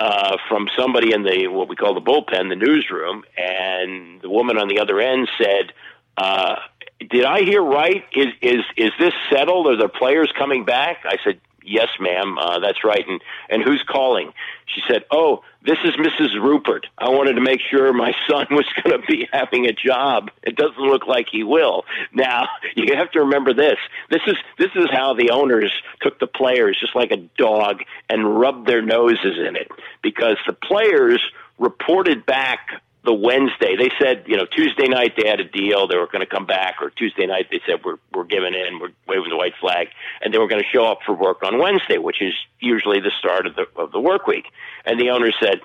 uh, 0.00 0.36
from 0.48 0.68
somebody 0.76 1.12
in 1.12 1.22
the 1.22 1.46
what 1.48 1.68
we 1.68 1.76
call 1.76 1.94
the 1.94 2.00
bullpen, 2.00 2.48
the 2.48 2.56
newsroom, 2.56 3.24
and 3.36 4.20
the 4.20 4.28
woman 4.28 4.58
on 4.58 4.68
the 4.68 4.80
other 4.80 5.00
end 5.00 5.28
said, 5.38 5.72
uh, 6.16 6.56
"Did 6.98 7.24
I 7.24 7.42
hear 7.42 7.62
right? 7.62 8.04
Is 8.12 8.28
is 8.40 8.64
is 8.76 8.90
this 8.98 9.14
settled? 9.30 9.68
Are 9.68 9.76
the 9.76 9.88
players 9.88 10.32
coming 10.36 10.64
back?" 10.64 11.04
I 11.04 11.18
said, 11.22 11.40
Yes, 11.64 11.88
ma'am, 12.00 12.38
uh, 12.38 12.58
that's 12.58 12.84
right. 12.84 13.04
And 13.06 13.20
and 13.48 13.62
who's 13.62 13.82
calling? 13.88 14.32
She 14.66 14.82
said, 14.88 15.04
"Oh, 15.10 15.42
this 15.64 15.78
is 15.84 15.92
Mrs. 15.92 16.40
Rubbert. 16.40 16.86
I 16.98 17.10
wanted 17.10 17.34
to 17.34 17.40
make 17.40 17.60
sure 17.70 17.92
my 17.92 18.12
son 18.28 18.46
was 18.50 18.66
going 18.82 19.00
to 19.00 19.06
be 19.06 19.28
having 19.32 19.66
a 19.66 19.72
job. 19.72 20.30
It 20.42 20.56
doesn't 20.56 20.78
look 20.78 21.06
like 21.06 21.26
he 21.30 21.44
will." 21.44 21.84
Now 22.12 22.48
you 22.76 22.96
have 22.96 23.10
to 23.12 23.20
remember 23.20 23.54
this. 23.54 23.78
This 24.10 24.22
is 24.26 24.36
this 24.58 24.70
is 24.74 24.86
how 24.90 25.14
the 25.14 25.30
owners 25.30 25.72
took 26.00 26.18
the 26.18 26.26
players, 26.26 26.78
just 26.80 26.96
like 26.96 27.10
a 27.10 27.28
dog, 27.38 27.82
and 28.08 28.38
rubbed 28.38 28.66
their 28.66 28.82
noses 28.82 29.38
in 29.38 29.56
it, 29.56 29.68
because 30.02 30.36
the 30.46 30.52
players 30.52 31.22
reported 31.58 32.26
back 32.26 32.82
the 33.04 33.12
Wednesday. 33.12 33.74
They 33.76 33.90
said, 34.00 34.24
you 34.26 34.36
know, 34.36 34.46
Tuesday 34.46 34.86
night 34.88 35.14
they 35.16 35.28
had 35.28 35.40
a 35.40 35.44
deal. 35.44 35.88
They 35.88 35.96
were 35.96 36.06
going 36.06 36.20
to 36.20 36.26
come 36.26 36.46
back, 36.46 36.76
or 36.80 36.90
Tuesday 36.90 37.26
night 37.26 37.48
they 37.50 37.60
said 37.66 37.84
we're 37.84 37.98
we're 38.14 38.24
giving 38.24 38.54
in, 38.54 38.78
we're 38.80 38.90
waving 39.08 39.30
the 39.30 39.36
white 39.36 39.54
flag, 39.60 39.88
and 40.20 40.32
they 40.32 40.38
were 40.38 40.48
going 40.48 40.62
to 40.62 40.68
show 40.72 40.86
up 40.86 40.98
for 41.04 41.14
work 41.14 41.42
on 41.42 41.58
Wednesday, 41.58 41.98
which 41.98 42.22
is 42.22 42.34
usually 42.60 43.00
the 43.00 43.10
start 43.18 43.46
of 43.46 43.56
the 43.56 43.66
of 43.76 43.92
the 43.92 44.00
work 44.00 44.26
week. 44.26 44.46
And 44.84 45.00
the 45.00 45.10
owner 45.10 45.30
said, 45.40 45.60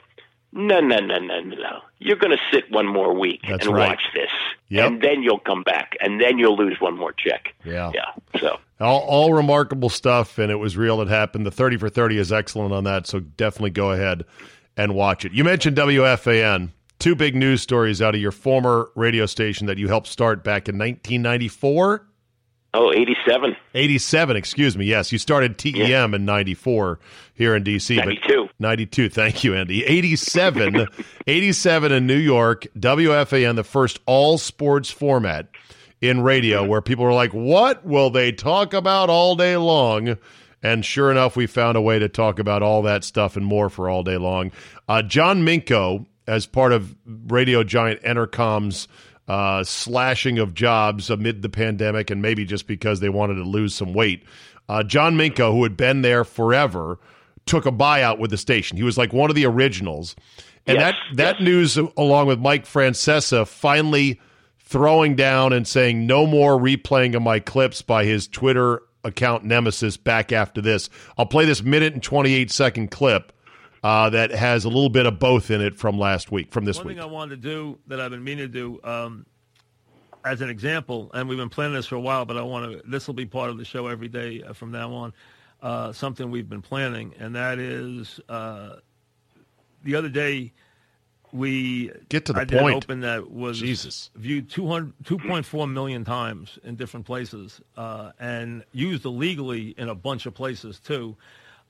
no, 0.54 0.80
no, 0.80 0.98
no, 1.00 1.20
no, 1.20 1.40
no. 1.42 1.82
You're 2.00 2.16
going 2.16 2.32
to 2.36 2.42
sit 2.52 2.72
one 2.72 2.88
more 2.88 3.14
week 3.14 3.42
That's 3.48 3.66
and 3.66 3.76
right. 3.76 3.90
watch 3.90 4.02
this, 4.14 4.32
Yep. 4.70 4.88
and 4.88 5.02
then 5.02 5.22
you'll 5.22 5.40
come 5.40 5.62
back, 5.64 5.96
and 6.00 6.20
then 6.22 6.38
you'll 6.40 6.56
lose 6.58 6.78
one 6.80 6.96
more 6.98 7.12
check. 7.12 7.54
Yeah. 7.66 7.92
yeah. 7.94 8.40
So 8.40 8.58
All, 8.80 9.02
all 9.02 9.34
remarkable 9.34 9.90
stuff, 9.90 10.38
and 10.40 10.50
it 10.52 10.56
was 10.56 10.78
real. 10.78 11.02
It 11.02 11.10
happened. 11.10 11.46
The 11.46 11.52
30 11.52 11.78
for 11.78 11.90
30 11.90 12.18
is 12.18 12.32
excellent 12.32 12.74
on 12.74 12.86
that, 12.86 13.06
so 13.08 13.20
definitely 13.20 13.72
go 13.72 13.92
ahead 13.92 14.24
and 14.78 14.96
watch 14.96 15.26
it. 15.26 15.34
You 15.34 15.44
mentioned 15.44 15.76
WFAN. 15.78 16.70
Two 17.00 17.16
big 17.16 17.36
news 17.36 17.62
stories 17.62 18.02
out 18.02 18.16
of 18.16 18.22
your 18.22 18.32
former 18.32 18.90
radio 18.96 19.26
station 19.26 19.68
that 19.68 19.78
you 19.78 19.88
helped 19.88 20.08
start 20.08 20.44
back 20.44 20.68
in 20.68 20.78
1994. 20.78 22.08
Oh, 22.74 22.92
87. 22.92 23.56
87, 23.74 24.36
excuse 24.36 24.78
me. 24.78 24.86
Yes, 24.86 25.12
you 25.12 25.18
started 25.18 25.58
TEM 25.58 26.14
in 26.14 26.26
94 26.26 27.00
here 27.34 27.56
in 27.56 27.64
DC. 27.64 27.98
92. 27.98 28.50
92. 28.60 29.10
Thank 29.10 29.44
you, 29.44 29.56
Andy. 29.56 29.84
87, 29.86 30.88
87 31.28 31.92
in 31.92 32.08
New 32.08 32.18
York, 32.18 32.68
WFAN, 32.78 33.56
the 33.56 33.64
first 33.64 34.00
all 34.06 34.38
sports 34.38 34.92
format 34.92 35.48
in 36.02 36.22
radio 36.22 36.64
where 36.64 36.82
people 36.82 37.06
were 37.06 37.14
like, 37.14 37.34
what 37.34 37.86
will 37.86 38.10
they 38.10 38.32
talk 38.32 38.74
about 38.74 39.10
all 39.10 39.36
day 39.36 39.58
long? 39.58 40.18
And 40.62 40.84
sure 40.84 41.12
enough, 41.12 41.36
we 41.36 41.48
found 41.48 41.78
a 41.78 41.82
way 41.82 42.00
to 42.00 42.10
talk 42.10 42.40
about 42.40 42.64
all 42.64 42.82
that 42.84 43.04
stuff 43.04 43.38
and 43.38 43.46
more 43.46 43.70
for 43.70 43.90
all 43.90 44.04
day 44.04 44.18
long. 44.18 44.52
Uh, 44.88 45.02
John 45.02 45.42
Minko, 45.44 46.06
as 46.28 46.46
part 46.46 46.74
of 46.74 46.96
radio 47.06 47.64
giant 47.64 48.02
Entercom's 48.04 48.88
uh, 49.28 49.64
slashing 49.64 50.40
of 50.40 50.54
jobs 50.54 51.10
amid 51.10 51.42
the 51.42 51.50
pandemic, 51.50 52.10
and 52.10 52.22
maybe 52.22 52.46
just 52.46 52.68
because 52.68 53.00
they 53.00 53.10
wanted 53.10 53.36
to 53.36 53.44
lose 53.44 53.74
some 53.74 53.94
weight. 53.94 54.24
Uh, 54.70 54.84
John 54.84 55.16
Minko, 55.16 55.52
who 55.52 55.64
had 55.64 55.78
been 55.78 56.02
there 56.02 56.24
forever, 56.24 57.00
took 57.46 57.66
a 57.66 57.72
buyout 57.72 58.20
with 58.20 58.32
the 58.32 58.38
station. 58.38 58.78
He 58.78 58.84
was 58.84 58.98
like 58.98 59.14
one 59.14 59.30
of 59.30 59.36
the 59.36 59.46
originals, 59.46 60.16
and 60.66 60.78
Yes, 60.78 60.96
that 61.14 61.18
that 61.18 61.42
news, 61.42 61.78
along 61.78 62.28
with 62.28 62.40
Mike 62.40 62.66
Francesa, 62.66 63.48
finally 63.48 64.20
throwing 64.60 65.16
down 65.16 65.54
and 65.54 65.66
saying 65.66 66.06
no 66.06 66.28
more 66.28 66.58
replaying 66.58 67.16
of 67.16 67.22
my 67.22 67.40
clips 67.40 67.82
by 67.82 68.04
his 68.04 68.28
Twitter 68.28 68.82
account 69.06 69.46
nemesis. 69.46 69.96
Back 69.96 70.34
after 70.34 70.62
this, 70.62 70.90
I'll 71.18 71.26
play 71.26 71.46
this 71.46 71.64
minute 71.64 71.94
and 71.94 72.04
twenty 72.04 72.34
eight 72.34 72.52
second 72.52 72.92
clip. 72.92 73.32
Uh, 73.84 74.10
that 74.10 74.32
has 74.32 74.66
a 74.66 74.70
little 74.70 74.90
bit 74.90 75.06
of 75.06 75.20
both 75.20 75.52
in 75.52 75.62
it 75.62 75.78
from 75.78 75.98
last 76.00 76.32
week, 76.32 76.52
from 76.52 76.66
this 76.66 76.78
One 76.78 76.88
week. 76.88 76.98
thing 76.98 77.04
I 77.04 77.08
wanted 77.08 77.42
to 77.42 77.50
do 77.50 77.78
that 77.88 78.00
I've 78.02 78.12
been 78.12 78.24
meaning 78.24 78.46
to 78.46 78.48
do, 78.48 78.80
um, 78.84 79.26
as 80.26 80.42
an 80.42 80.50
example, 80.50 81.10
and 81.14 81.30
we've 81.30 81.38
been 81.38 81.50
planning 81.50 81.76
this 81.76 81.86
for 81.86 81.96
a 81.96 82.00
while, 82.02 82.26
but 82.26 82.38
I 82.38 82.42
want 82.42 82.72
to. 82.72 82.82
This 82.90 83.08
will 83.08 83.14
be 83.14 83.26
part 83.26 83.50
of 83.50 83.58
the 83.58 83.66
show 83.66 83.88
every 83.88 84.08
day 84.08 84.44
uh, 84.44 84.54
from 84.54 84.72
now 84.72 84.92
on. 84.92 85.14
Uh, 85.62 85.92
something 85.94 86.30
we've 86.32 86.50
been 86.50 86.62
planning, 86.62 87.14
and 87.20 87.36
that 87.36 87.60
is 87.60 88.20
uh, 88.30 88.76
the 89.84 89.96
other 89.96 90.10
day 90.10 90.54
we 91.32 91.92
Get 92.10 92.26
to 92.26 92.34
the 92.34 92.40
I 92.42 92.44
did 92.46 92.58
an 92.58 92.64
point. 92.64 92.84
open 92.86 93.02
that 93.02 93.30
was 93.32 93.60
Jesus. 93.60 94.10
viewed 94.16 94.50
200 94.50 94.94
2.4 95.04 95.72
million 95.72 96.06
times 96.06 96.58
in 96.64 96.76
different 96.76 97.06
places 97.06 97.60
uh, 97.76 98.12
and 98.20 98.64
used 98.72 99.04
illegally 99.06 99.76
in 99.78 99.90
a 99.90 99.96
bunch 99.96 100.26
of 100.26 100.34
places 100.34 100.80
too. 100.80 101.16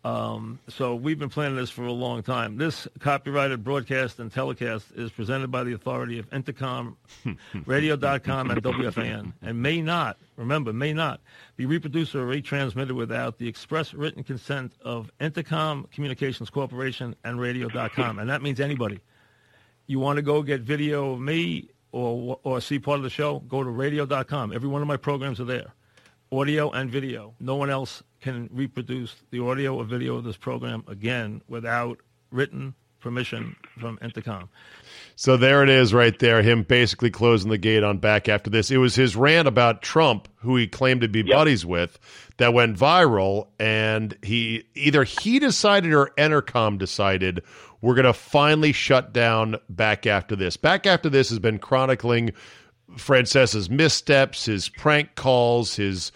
Um, 0.04 0.60
so 0.70 0.96
we've 0.96 1.20
been 1.20 1.30
planning 1.30 1.58
this 1.58 1.70
for 1.70 1.86
a 1.86 1.92
long 1.92 2.24
time. 2.24 2.58
This 2.58 2.88
copyrighted 3.00 3.64
broadcast 3.64 4.20
and 4.20 4.32
telecast 4.32 4.86
is 4.96 5.12
presented 5.12 5.52
by 5.52 5.64
the 5.64 5.74
authority 5.74 6.20
of 6.20 6.30
Entercom, 6.30 6.96
Radio.com, 7.66 8.52
and 8.52 8.64
WFAN, 8.64 9.34
and 9.42 9.62
may 9.62 9.82
not, 9.82 10.18
remember, 10.36 10.72
may 10.72 10.94
not 10.94 11.20
be 11.58 11.66
reproduced 11.66 12.16
or 12.16 12.26
retransmitted 12.26 12.92
without 12.92 13.38
the 13.38 13.48
express 13.48 13.94
written 13.94 14.24
consent 14.24 14.74
of 14.82 15.12
Entercom 15.20 15.92
Communications 15.92 16.50
Corporation 16.50 17.16
and 17.24 17.40
Radio.com, 17.40 18.20
and 18.20 18.30
that 18.30 18.42
means 18.42 18.60
anybody. 18.60 19.00
You 19.88 20.00
want 20.00 20.18
to 20.18 20.22
go 20.22 20.42
get 20.42 20.62
video 20.62 21.14
of 21.14 21.20
me 21.20 21.70
or 21.92 22.40
or 22.44 22.62
see 22.62 22.78
part 22.80 22.98
of 22.98 23.04
the 23.04 23.10
show? 23.10 23.40
Go 23.40 23.64
to 23.64 23.70
Radio.com. 23.70 24.54
Every 24.54 24.70
one 24.70 24.82
of 24.82 24.88
my 24.88 24.98
programs 24.98 25.40
are 25.40 25.46
there 25.46 25.74
audio 26.32 26.70
and 26.72 26.90
video. 26.90 27.34
No 27.40 27.56
one 27.56 27.70
else 27.70 28.04
can 28.22 28.50
reproduce 28.52 29.16
the 29.32 29.40
audio 29.40 29.76
or 29.76 29.84
video 29.84 30.16
of 30.16 30.24
this 30.24 30.38
program 30.38 30.84
again 30.88 31.42
without 31.48 32.00
written 32.32 32.74
permission 33.00 33.56
from 33.80 33.98
Entercom. 34.00 34.50
So 35.16 35.38
there 35.38 35.64
it 35.64 35.70
is 35.70 35.94
right 35.94 36.18
there, 36.20 36.42
him 36.42 36.64
basically 36.64 37.10
closing 37.10 37.50
the 37.50 37.58
gate 37.58 37.84
on 37.84 38.00
back 38.00 38.28
after 38.28 38.50
this. 38.50 38.70
It 38.70 38.78
was 38.78 38.96
his 38.96 39.16
rant 39.16 39.48
about 39.48 39.82
Trump, 39.82 40.28
who 40.38 40.56
he 40.56 40.68
claimed 40.68 41.02
to 41.02 41.08
be 41.08 41.22
buddies 41.22 41.66
with, 41.66 42.00
that 42.38 42.54
went 42.54 42.78
viral. 42.78 43.48
And 43.60 44.18
he 44.22 44.66
either 44.76 45.04
he 45.04 45.40
decided 45.40 45.94
or 45.94 46.12
Entercom 46.18 46.78
decided 46.78 47.44
we're 47.82 47.96
going 47.96 48.06
to 48.06 48.14
finally 48.14 48.72
shut 48.72 49.14
down 49.14 49.58
back 49.70 50.06
after 50.06 50.36
this. 50.36 50.58
Back 50.58 50.86
after 50.86 51.10
this 51.10 51.30
has 51.30 51.40
been 51.40 51.60
chronicling 51.60 52.32
Francesa's 52.98 53.70
missteps, 53.70 54.46
his 54.46 54.70
prank 54.70 55.16
calls, 55.16 55.76
his 55.76 56.12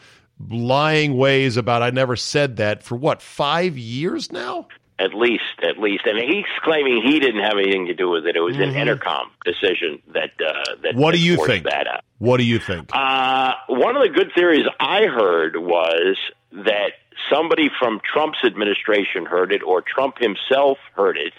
lying 0.49 1.17
ways 1.17 1.57
about 1.57 1.81
I 1.81 1.89
never 1.89 2.15
said 2.15 2.57
that 2.57 2.83
for 2.83 2.95
what, 2.95 3.21
five 3.21 3.77
years 3.77 4.31
now? 4.31 4.67
At 4.99 5.15
least, 5.15 5.41
at 5.63 5.79
least, 5.79 6.05
and 6.05 6.17
he's 6.19 6.45
claiming 6.61 7.01
he 7.03 7.19
didn't 7.19 7.41
have 7.41 7.57
anything 7.57 7.87
to 7.87 7.95
do 7.95 8.09
with 8.09 8.27
it. 8.27 8.35
It 8.35 8.41
was 8.41 8.57
an 8.57 8.73
Entercom 8.73 9.29
decision 9.43 9.99
that 10.13 10.29
uh, 10.39 10.75
that. 10.83 10.91
Mm-hmm. 10.91 10.99
What 10.99 11.15
do 11.15 11.19
you 11.19 11.43
think? 11.43 11.65
That 11.65 11.87
out. 11.87 12.03
What 12.19 12.37
do 12.37 12.43
you 12.43 12.59
think? 12.59 12.91
Uh, 12.93 13.53
one 13.67 13.95
of 13.95 14.03
the 14.03 14.09
good 14.09 14.31
theories 14.35 14.67
I 14.79 15.07
heard 15.07 15.57
was 15.57 16.17
that 16.51 16.91
somebody 17.33 17.71
from 17.79 17.99
Trump's 18.13 18.43
administration 18.45 19.25
heard 19.25 19.51
it, 19.51 19.63
or 19.63 19.81
Trump 19.81 20.19
himself 20.19 20.77
heard 20.95 21.17
it, 21.17 21.33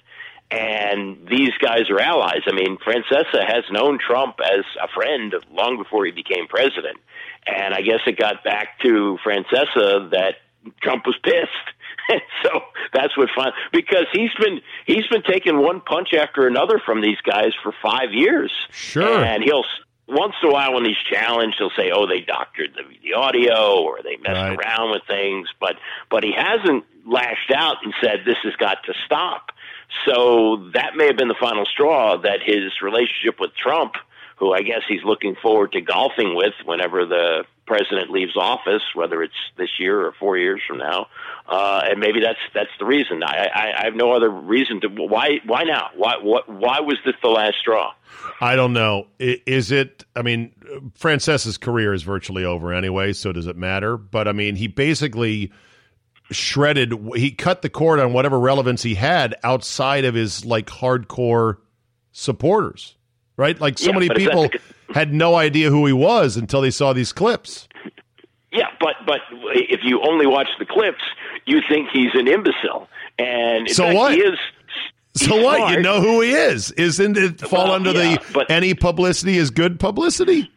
and 0.50 1.28
these 1.28 1.52
guys 1.60 1.88
are 1.88 2.00
allies. 2.00 2.42
I 2.46 2.52
mean, 2.52 2.78
Francesa 2.78 3.46
has 3.46 3.64
known 3.70 3.98
Trump 3.98 4.40
as 4.44 4.64
a 4.82 4.88
friend 4.88 5.34
long 5.52 5.76
before 5.78 6.04
he 6.04 6.10
became 6.10 6.48
president, 6.48 6.98
and 7.46 7.74
I 7.74 7.80
guess 7.82 8.00
it 8.06 8.16
got 8.18 8.44
back 8.44 8.78
to 8.82 9.18
Francesa 9.24 10.10
that 10.10 10.36
Trump 10.82 11.06
was 11.06 11.16
pissed. 11.22 11.68
so 12.42 12.60
that's 12.92 13.16
what 13.16 13.28
fun 13.34 13.52
because 13.72 14.06
he's 14.12 14.30
been 14.40 14.60
he's 14.86 15.06
been 15.06 15.22
taking 15.22 15.58
one 15.58 15.80
punch 15.80 16.12
after 16.14 16.46
another 16.48 16.80
from 16.84 17.00
these 17.00 17.18
guys 17.24 17.52
for 17.62 17.72
five 17.82 18.12
years. 18.12 18.52
Sure. 18.70 19.24
and 19.24 19.42
he'll 19.44 19.64
once 20.08 20.34
in 20.42 20.48
a 20.48 20.52
while 20.52 20.74
when 20.74 20.84
he's 20.84 20.96
challenged, 21.08 21.56
he'll 21.58 21.70
say, 21.76 21.90
"Oh, 21.94 22.06
they 22.08 22.20
doctored 22.20 22.74
the, 22.74 22.82
the 23.02 23.14
audio 23.14 23.80
or 23.82 24.00
they 24.02 24.16
messed 24.16 24.34
Right. 24.50 24.58
around 24.58 24.90
with 24.90 25.02
things," 25.06 25.48
but 25.60 25.76
but 26.10 26.24
he 26.24 26.32
hasn't 26.36 26.84
lashed 27.06 27.52
out 27.54 27.76
and 27.84 27.94
said 28.02 28.22
this 28.26 28.36
has 28.42 28.54
got 28.56 28.78
to 28.86 28.94
stop. 29.06 29.50
So 30.06 30.70
that 30.74 30.96
may 30.96 31.06
have 31.06 31.16
been 31.16 31.28
the 31.28 31.36
final 31.40 31.66
straw 31.66 32.16
that 32.16 32.40
his 32.42 32.72
relationship 32.82 33.38
with 33.38 33.54
Trump 33.54 33.92
who 34.36 34.52
I 34.52 34.62
guess 34.62 34.82
he's 34.88 35.04
looking 35.04 35.36
forward 35.40 35.72
to 35.72 35.80
golfing 35.80 36.34
with 36.34 36.54
whenever 36.64 37.06
the 37.06 37.44
president 37.66 38.10
leaves 38.10 38.36
office, 38.36 38.82
whether 38.94 39.22
it's 39.22 39.34
this 39.56 39.70
year 39.78 40.04
or 40.06 40.12
four 40.12 40.36
years 40.36 40.60
from 40.66 40.78
now. 40.78 41.06
Uh, 41.48 41.82
and 41.84 42.00
maybe 42.00 42.20
that's 42.20 42.38
that's 42.54 42.70
the 42.78 42.84
reason. 42.84 43.22
I, 43.22 43.48
I, 43.54 43.80
I 43.80 43.84
have 43.84 43.94
no 43.94 44.12
other 44.12 44.30
reason 44.30 44.80
to 44.82 44.88
why 44.88 45.40
why 45.46 45.64
now? 45.64 45.90
Why 45.94 46.16
what 46.20 46.48
why 46.48 46.80
was 46.80 46.98
this 47.04 47.14
the 47.22 47.28
last 47.28 47.56
straw? 47.60 47.92
I 48.40 48.56
don't 48.56 48.72
know. 48.72 49.06
Is 49.18 49.70
it? 49.70 50.04
I 50.16 50.22
mean, 50.22 50.52
Francesa's 50.94 51.58
career 51.58 51.94
is 51.94 52.02
virtually 52.02 52.44
over 52.44 52.72
anyway, 52.72 53.12
so 53.12 53.32
does 53.32 53.46
it 53.46 53.56
matter? 53.56 53.96
But 53.96 54.28
I 54.28 54.32
mean, 54.32 54.56
he 54.56 54.68
basically 54.68 55.52
shredded. 56.30 56.94
He 57.14 57.30
cut 57.30 57.62
the 57.62 57.70
cord 57.70 58.00
on 58.00 58.12
whatever 58.12 58.38
relevance 58.38 58.82
he 58.82 58.94
had 58.94 59.34
outside 59.42 60.04
of 60.04 60.14
his 60.14 60.44
like 60.44 60.66
hardcore 60.66 61.58
supporters, 62.12 62.96
right? 63.36 63.60
Like 63.60 63.78
so 63.78 63.86
Yeah, 63.90 63.94
many 63.98 64.08
people 64.10 64.42
that's 64.42 64.64
had 64.94 65.12
no 65.12 65.34
idea 65.36 65.70
who 65.70 65.86
he 65.86 65.92
was 65.92 66.36
until 66.36 66.60
they 66.60 66.70
saw 66.70 66.92
these 66.92 67.12
clips. 67.12 67.68
Yeah, 68.52 68.66
but 68.80 68.94
but 69.06 69.20
if 69.54 69.80
you 69.82 70.02
only 70.02 70.26
watch 70.26 70.48
the 70.58 70.66
clips, 70.66 71.02
you 71.46 71.60
think 71.68 71.88
he's 71.92 72.10
an 72.14 72.28
imbecile, 72.28 72.88
and 73.18 73.68
So 73.70 73.84
fact, 73.84 73.96
what? 73.96 74.14
He 74.14 74.20
is. 74.20 74.38
So 75.14 75.42
what? 75.42 75.56
smart. 75.56 75.72
You 75.74 75.80
know 75.82 76.00
who 76.00 76.20
he 76.22 76.32
is? 76.32 76.70
Isn't 76.72 77.16
it 77.18 77.40
fall 77.40 77.64
Well, 77.64 77.72
under 77.72 77.92
yeah, 77.92 78.16
the 78.16 78.32
but- 78.32 78.50
any 78.50 78.74
publicity 78.74 79.36
is 79.38 79.50
good 79.50 79.78
publicity? 79.80 80.50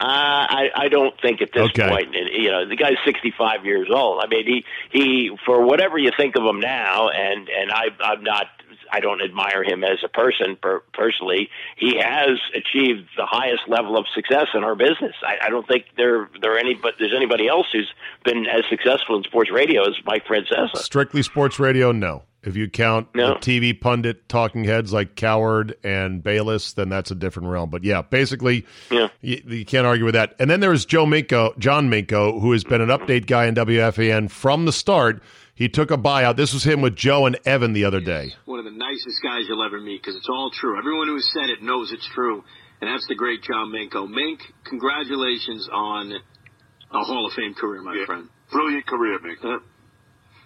Uh, 0.00 0.04
I 0.48 0.70
I 0.74 0.88
don't 0.88 1.14
think 1.20 1.42
at 1.42 1.50
this 1.52 1.68
Okay. 1.70 1.86
point. 1.88 2.14
You 2.14 2.50
know, 2.50 2.66
the 2.66 2.74
guy's 2.76 2.96
65 3.04 3.66
years 3.66 3.88
old. 3.92 4.22
I 4.24 4.28
mean, 4.28 4.46
he 4.46 4.64
he 4.90 5.30
for 5.44 5.62
whatever 5.64 5.98
you 5.98 6.10
think 6.16 6.36
of 6.36 6.44
him 6.44 6.58
now, 6.60 7.08
and 7.10 7.48
and 7.48 7.70
I 7.70 7.88
I'm 8.00 8.22
not. 8.24 8.46
I 8.92 9.00
don't 9.00 9.22
admire 9.22 9.62
him 9.64 9.84
as 9.84 9.98
a 10.04 10.08
person 10.08 10.56
per, 10.60 10.80
personally. 10.92 11.48
He 11.76 11.96
has 11.98 12.38
achieved 12.54 13.08
the 13.16 13.26
highest 13.26 13.62
level 13.68 13.96
of 13.96 14.06
success 14.14 14.48
in 14.54 14.64
our 14.64 14.74
business. 14.74 15.14
I, 15.26 15.46
I 15.46 15.50
don't 15.50 15.66
think 15.66 15.84
there 15.96 16.28
there 16.40 16.58
any 16.58 16.74
but 16.74 16.94
there's 16.98 17.14
anybody 17.14 17.48
else 17.48 17.66
who's 17.72 17.90
been 18.24 18.46
as 18.46 18.62
successful 18.68 19.16
in 19.16 19.22
sports 19.24 19.50
radio 19.50 19.82
as 19.82 19.94
Mike 20.04 20.24
Francesa. 20.26 20.76
Strictly 20.78 21.22
sports 21.22 21.58
radio, 21.58 21.92
no. 21.92 22.22
If 22.42 22.56
you 22.56 22.70
count 22.70 23.08
No. 23.14 23.34
the 23.34 23.34
TV 23.34 23.78
pundit 23.78 24.26
talking 24.26 24.64
heads 24.64 24.94
like 24.94 25.14
Cowherd 25.14 25.76
and 25.84 26.22
Bayless, 26.22 26.72
then 26.72 26.88
that's 26.88 27.10
a 27.10 27.14
different 27.14 27.50
realm. 27.50 27.68
But 27.68 27.84
yeah, 27.84 28.00
basically, 28.00 28.64
Yeah. 28.90 29.08
you, 29.20 29.42
you 29.46 29.64
can't 29.66 29.86
argue 29.86 30.06
with 30.06 30.14
that. 30.14 30.36
And 30.38 30.48
then 30.50 30.60
there's 30.60 30.86
Joe 30.86 31.04
Minko, 31.04 31.58
John 31.58 31.90
Minko, 31.90 32.40
who 32.40 32.52
has 32.52 32.64
been 32.64 32.80
an 32.80 32.88
update 32.88 33.26
guy 33.26 33.44
in 33.44 33.54
WFAN 33.56 34.30
from 34.30 34.64
the 34.64 34.72
start. 34.72 35.22
He 35.60 35.68
took 35.68 35.90
a 35.90 35.98
buyout. 35.98 36.36
This 36.40 36.54
was 36.54 36.64
him 36.64 36.80
with 36.80 36.96
Joe 36.96 37.26
and 37.26 37.38
Evan 37.44 37.74
the 37.74 37.84
other 37.84 38.00
day. 38.00 38.32
one 38.46 38.58
of 38.58 38.64
the 38.64 38.70
nicest 38.70 39.20
guys 39.22 39.44
you'll 39.46 39.62
ever 39.62 39.78
meet 39.78 40.00
because 40.00 40.16
it's 40.16 40.30
all 40.30 40.50
true. 40.50 40.78
Everyone 40.78 41.06
who 41.06 41.16
has 41.16 41.30
said 41.34 41.50
it 41.50 41.60
knows 41.60 41.92
it's 41.92 42.08
true, 42.14 42.42
and 42.80 42.88
that's 42.88 43.06
the 43.08 43.14
great 43.14 43.42
John 43.42 43.68
Minko. 43.68 44.08
Mink, 44.08 44.40
congratulations 44.64 45.68
on 45.70 46.12
a 46.12 47.04
Hall 47.04 47.26
of 47.26 47.34
Fame 47.34 47.52
career, 47.52 47.82
my 47.82 47.92
friend. 48.06 48.30
Brilliant 48.50 48.86
career, 48.86 49.18
Mick. 49.20 49.44
Uh, 49.44 49.60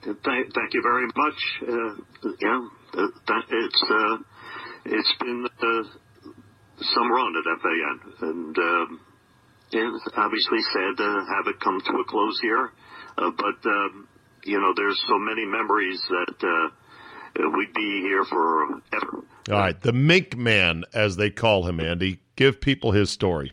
thank, 0.02 0.52
thank 0.52 0.74
you 0.74 0.82
very 0.82 1.06
much. 1.06 1.38
Uh, 1.62 2.34
yeah, 2.40 2.66
uh, 2.98 3.06
that, 3.28 3.42
it's 3.50 3.84
uh, 3.88 4.16
it's 4.86 5.14
been 5.20 5.46
uh, 5.62 5.82
some 6.90 7.12
run 7.12 7.34
at 7.38 7.46
FAN, 7.62 8.30
and 8.30 8.58
um, 8.58 9.00
yeah, 9.70 9.92
obviously 10.16 10.58
sad 10.72 10.96
to 10.96 11.24
have 11.38 11.46
it 11.46 11.60
come 11.62 11.80
to 11.80 11.92
a 12.00 12.04
close 12.04 12.40
here. 12.42 12.72
Uh, 13.16 13.30
but 13.30 13.70
um, 13.70 14.03
you 14.44 14.60
know, 14.60 14.72
there's 14.76 15.02
so 15.08 15.18
many 15.18 15.44
memories 15.44 16.00
that 16.08 16.44
uh, 16.44 17.50
we'd 17.56 17.74
be 17.74 18.00
here 18.00 18.24
forever. 18.24 19.24
All 19.50 19.58
right, 19.58 19.80
the 19.80 19.92
Mink 19.92 20.36
Man, 20.36 20.84
as 20.94 21.16
they 21.16 21.30
call 21.30 21.66
him, 21.66 21.80
Andy. 21.80 22.20
Give 22.36 22.60
people 22.60 22.92
his 22.92 23.10
story. 23.10 23.52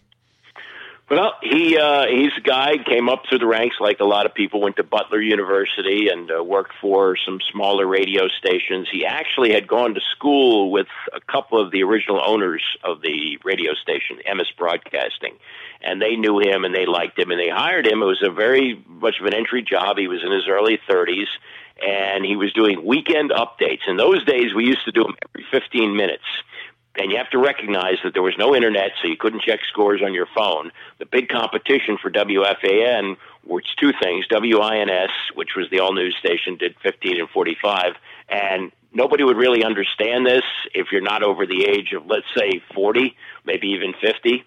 Well, 1.12 1.34
he 1.44 1.78
uh, 1.78 2.06
he's 2.08 2.32
a 2.38 2.42
guy 2.42 2.78
came 2.78 3.10
up 3.10 3.24
through 3.28 3.40
the 3.40 3.46
ranks 3.46 3.76
like 3.82 4.00
a 4.00 4.06
lot 4.06 4.26
of 4.26 4.34
people. 4.34 4.62
Went 4.62 4.78
to 4.78 4.84
Butler 4.84 5.20
University 5.22 6.08
and 6.08 6.32
uh, 6.32 6.42
worked 6.42 6.72
for 6.80 7.18
some 7.26 7.40
smaller 7.52 7.86
radio 7.86 8.30
stations. 8.30 8.88
He 8.90 9.06
actually 9.06 9.52
had 9.52 9.68
gone 9.68 9.94
to 9.96 10.00
school 10.16 10.72
with 10.72 10.88
a 11.12 11.20
couple 11.20 11.60
of 11.60 11.70
the 11.74 11.84
original 11.84 12.22
owners 12.26 12.64
of 12.86 13.02
the 13.02 13.38
radio 13.44 13.74
station, 13.74 14.20
Emmis 14.26 14.56
Broadcasting, 14.58 15.36
and 15.82 16.02
they 16.02 16.16
knew 16.16 16.40
him 16.40 16.64
and 16.64 16.74
they 16.74 16.86
liked 16.86 17.20
him 17.20 17.30
and 17.30 17.38
they 17.38 17.50
hired 17.50 17.86
him. 17.86 18.02
It 18.02 18.06
was 18.06 18.24
a 18.26 18.32
very 18.32 18.82
much 18.88 19.20
of 19.20 19.26
an 19.26 19.34
entry 19.34 19.64
job. 19.64 19.98
He 19.98 20.08
was 20.08 20.24
in 20.24 20.32
his 20.32 20.48
early 20.48 20.80
thirties. 20.88 21.28
And 21.84 22.24
he 22.24 22.36
was 22.36 22.54
doing 22.54 22.86
weekend 22.86 23.32
updates. 23.32 23.88
In 23.88 23.98
those 23.98 24.24
days, 24.24 24.54
we 24.54 24.66
used 24.66 24.86
to 24.86 24.92
do 24.92 25.02
them 25.02 25.16
every 25.28 25.44
15 25.50 25.96
minutes 25.96 26.22
and 26.96 27.12
you 27.12 27.18
have 27.18 27.30
to 27.30 27.38
recognize 27.38 27.98
that 28.04 28.14
there 28.14 28.22
was 28.22 28.36
no 28.38 28.56
internet, 28.56 28.92
so 29.02 29.08
you 29.08 29.18
couldn't 29.18 29.42
check 29.42 29.62
scores 29.70 30.02
on 30.04 30.14
your 30.14 30.28
phone. 30.36 30.72
The 31.00 31.06
big 31.06 31.30
competition 31.30 31.98
for 32.02 32.12
WFAN 32.12 33.18
was 33.46 33.64
two 33.80 33.92
things: 34.02 34.26
WINS, 34.30 35.12
which 35.34 35.56
was 35.56 35.70
the 35.70 35.80
all 35.80 35.94
news 35.94 36.16
station, 36.20 36.58
did 36.58 36.76
15 36.84 37.20
and 37.20 37.30
45, 37.30 37.94
and 38.30 38.72
nobody 38.94 39.24
would 39.24 39.38
really 39.38 39.64
understand 39.64 40.26
this 40.26 40.44
if 40.74 40.88
you're 40.92 41.02
not 41.02 41.24
over 41.24 41.46
the 41.46 41.66
age 41.66 41.94
of, 41.94 42.06
let's 42.08 42.28
say, 42.36 42.62
40, 42.74 43.16
maybe 43.46 43.70
even 43.70 43.94
50. 44.02 44.44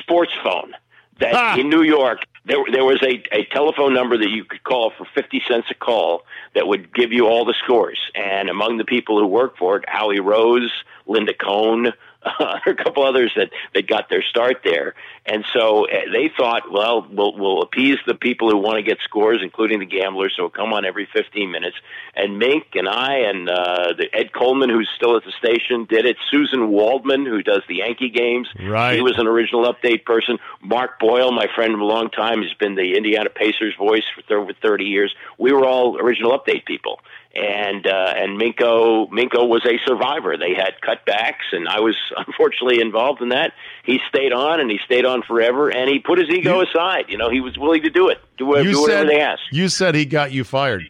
Sports 0.00 0.32
phone. 0.42 0.74
That 1.18 1.34
ah. 1.34 1.56
in 1.56 1.68
New 1.68 1.82
York, 1.82 2.20
there 2.44 2.58
there 2.70 2.84
was 2.84 3.02
a, 3.02 3.22
a 3.32 3.44
telephone 3.46 3.92
number 3.92 4.16
that 4.16 4.30
you 4.30 4.44
could 4.44 4.62
call 4.62 4.92
for 4.96 5.06
50 5.14 5.42
cents 5.48 5.66
a 5.70 5.74
call 5.74 6.22
that 6.54 6.66
would 6.66 6.94
give 6.94 7.12
you 7.12 7.26
all 7.26 7.44
the 7.44 7.54
scores. 7.62 7.98
And 8.14 8.48
among 8.48 8.78
the 8.78 8.84
people 8.84 9.18
who 9.18 9.26
worked 9.26 9.58
for 9.58 9.76
it, 9.76 9.84
Howie 9.88 10.20
Rose, 10.20 10.72
Linda 11.06 11.34
Cohn, 11.34 11.92
uh, 12.24 12.58
a 12.66 12.74
couple 12.74 13.04
others 13.04 13.32
that, 13.36 13.50
that 13.74 13.86
got 13.86 14.08
their 14.10 14.22
start 14.22 14.58
there. 14.64 14.94
And 15.24 15.44
so 15.52 15.86
uh, 15.86 15.90
they 16.12 16.30
thought, 16.36 16.70
well, 16.70 17.06
we'll, 17.10 17.36
we'll 17.36 17.62
appease 17.62 17.98
the 18.06 18.14
people 18.14 18.50
who 18.50 18.56
want 18.58 18.76
to 18.76 18.82
get 18.82 18.98
scores, 19.04 19.38
including 19.42 19.78
the 19.78 19.86
gamblers, 19.86 20.34
so 20.36 20.44
we'll 20.44 20.50
come 20.50 20.72
on 20.72 20.84
every 20.84 21.08
15 21.12 21.50
minutes. 21.50 21.76
And 22.16 22.38
Mink 22.38 22.64
and 22.74 22.88
I 22.88 23.18
and 23.20 23.48
uh, 23.48 23.92
the 23.96 24.08
Ed 24.12 24.32
Coleman, 24.32 24.68
who's 24.68 24.90
still 24.96 25.16
at 25.16 25.22
the 25.24 25.32
station, 25.38 25.86
did 25.88 26.06
it. 26.06 26.16
Susan 26.30 26.68
Waldman, 26.70 27.24
who 27.24 27.42
does 27.42 27.62
the 27.68 27.76
Yankee 27.76 28.10
games, 28.10 28.48
Right. 28.60 28.94
he 28.94 29.00
was 29.00 29.18
an 29.18 29.26
original 29.28 29.72
update 29.72 30.04
person. 30.04 30.38
Mark 30.60 30.98
Boyle, 30.98 31.30
my 31.30 31.46
friend 31.54 31.74
of 31.74 31.80
a 31.80 31.84
long 31.84 32.10
time, 32.10 32.42
has 32.42 32.52
been 32.54 32.74
the 32.74 32.96
Indiana 32.96 33.30
Pacers 33.30 33.74
voice 33.78 34.02
for 34.26 34.38
over 34.38 34.52
30 34.60 34.84
years. 34.84 35.14
We 35.38 35.52
were 35.52 35.64
all 35.64 35.98
original 35.98 36.36
update 36.36 36.64
people. 36.66 37.00
And 37.34 37.86
uh, 37.86 38.14
and 38.16 38.40
Minko 38.40 39.08
Minko 39.10 39.46
was 39.48 39.64
a 39.66 39.78
survivor. 39.86 40.36
They 40.36 40.54
had 40.54 40.74
cutbacks, 40.82 41.52
and 41.52 41.68
I 41.68 41.80
was 41.80 41.94
unfortunately 42.16 42.80
involved 42.80 43.20
in 43.22 43.28
that. 43.28 43.52
He 43.84 44.00
stayed 44.08 44.32
on, 44.32 44.60
and 44.60 44.70
he 44.70 44.78
stayed 44.84 45.04
on 45.04 45.22
forever, 45.22 45.68
and 45.68 45.88
he 45.88 45.98
put 45.98 46.18
his 46.18 46.28
ego 46.30 46.62
aside. 46.62 47.04
You 47.08 47.18
know, 47.18 47.30
he 47.30 47.40
was 47.40 47.56
willing 47.58 47.82
to 47.82 47.90
do 47.90 48.08
it, 48.08 48.18
do, 48.38 48.46
whatever- 48.46 48.66
You 48.68 48.74
do 48.74 48.80
whatever 48.80 49.06
they 49.08 49.20
asked. 49.20 49.42
you 49.52 49.68
said 49.68 49.94
he 49.94 50.04
got 50.06 50.32
you 50.32 50.42
fired. 50.42 50.88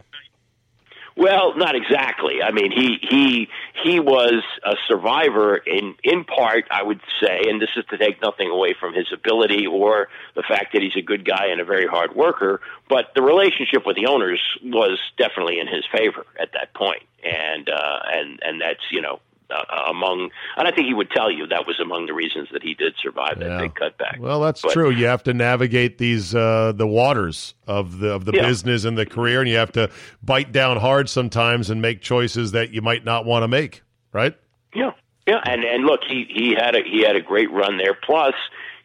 Well, 1.19 1.53
not 1.57 1.75
exactly. 1.75 2.41
I 2.41 2.51
mean, 2.51 2.71
he 2.71 2.97
he 3.01 3.49
he 3.83 3.99
was 3.99 4.41
a 4.63 4.75
survivor 4.87 5.57
in 5.57 5.95
in 6.01 6.23
part, 6.23 6.63
I 6.71 6.81
would 6.81 7.01
say, 7.21 7.41
and 7.49 7.61
this 7.61 7.71
is 7.75 7.83
to 7.89 7.97
take 7.97 8.21
nothing 8.21 8.49
away 8.49 8.73
from 8.79 8.93
his 8.93 9.07
ability 9.11 9.67
or 9.67 10.07
the 10.35 10.43
fact 10.43 10.71
that 10.71 10.81
he's 10.81 10.95
a 10.95 11.01
good 11.01 11.25
guy 11.25 11.47
and 11.47 11.59
a 11.59 11.65
very 11.65 11.87
hard 11.87 12.15
worker. 12.15 12.61
But 12.87 13.11
the 13.15 13.21
relationship 13.21 13.85
with 13.85 13.97
the 13.97 14.05
owners 14.05 14.39
was 14.63 14.97
definitely 15.17 15.59
in 15.59 15.67
his 15.67 15.83
favor 15.91 16.25
at 16.39 16.53
that 16.53 16.73
point, 16.73 17.03
and 17.21 17.69
uh, 17.69 17.99
and 18.13 18.39
and 18.41 18.61
that's 18.61 18.83
you 18.89 19.01
know. 19.01 19.19
Uh, 19.51 19.89
among, 19.89 20.29
and 20.57 20.67
I 20.67 20.71
think 20.71 20.85
he 20.85 20.93
would 20.93 21.09
tell 21.09 21.31
you 21.31 21.47
that 21.47 21.65
was 21.65 21.79
among 21.79 22.05
the 22.05 22.13
reasons 22.13 22.49
that 22.53 22.61
he 22.61 22.75
did 22.75 22.93
survive 23.01 23.39
that 23.39 23.47
Yeah. 23.49 23.57
big 23.61 23.73
cutback. 23.73 24.19
Well, 24.19 24.41
that's 24.41 24.61
But- 24.61 24.73
true. 24.73 24.91
You 24.91 25.07
have 25.07 25.23
to 25.23 25.33
navigate 25.33 25.97
these 25.97 26.35
uh, 26.35 26.71
the 26.75 26.85
waters 26.85 27.55
of 27.67 27.97
the 27.97 28.09
of 28.13 28.25
the 28.25 28.33
Yeah. 28.33 28.43
business 28.45 28.85
and 28.85 28.95
the 28.95 29.07
career, 29.07 29.39
and 29.39 29.49
you 29.49 29.55
have 29.57 29.71
to 29.71 29.89
bite 30.21 30.51
down 30.51 30.77
hard 30.77 31.09
sometimes 31.09 31.71
and 31.71 31.81
make 31.81 32.01
choices 32.01 32.51
that 32.51 32.73
you 32.75 32.83
might 32.83 33.03
not 33.03 33.25
want 33.25 33.41
to 33.43 33.47
make. 33.47 33.81
Right? 34.13 34.35
Yeah, 34.75 34.91
yeah, 35.27 35.41
and 35.45 35.63
and 35.63 35.83
look, 35.83 36.01
he 36.07 36.27
he 36.29 36.53
had 36.53 36.75
a 36.75 36.83
he 36.83 37.01
had 37.01 37.15
a 37.15 37.21
great 37.21 37.49
run 37.51 37.77
there. 37.77 37.95
Plus, 37.95 38.35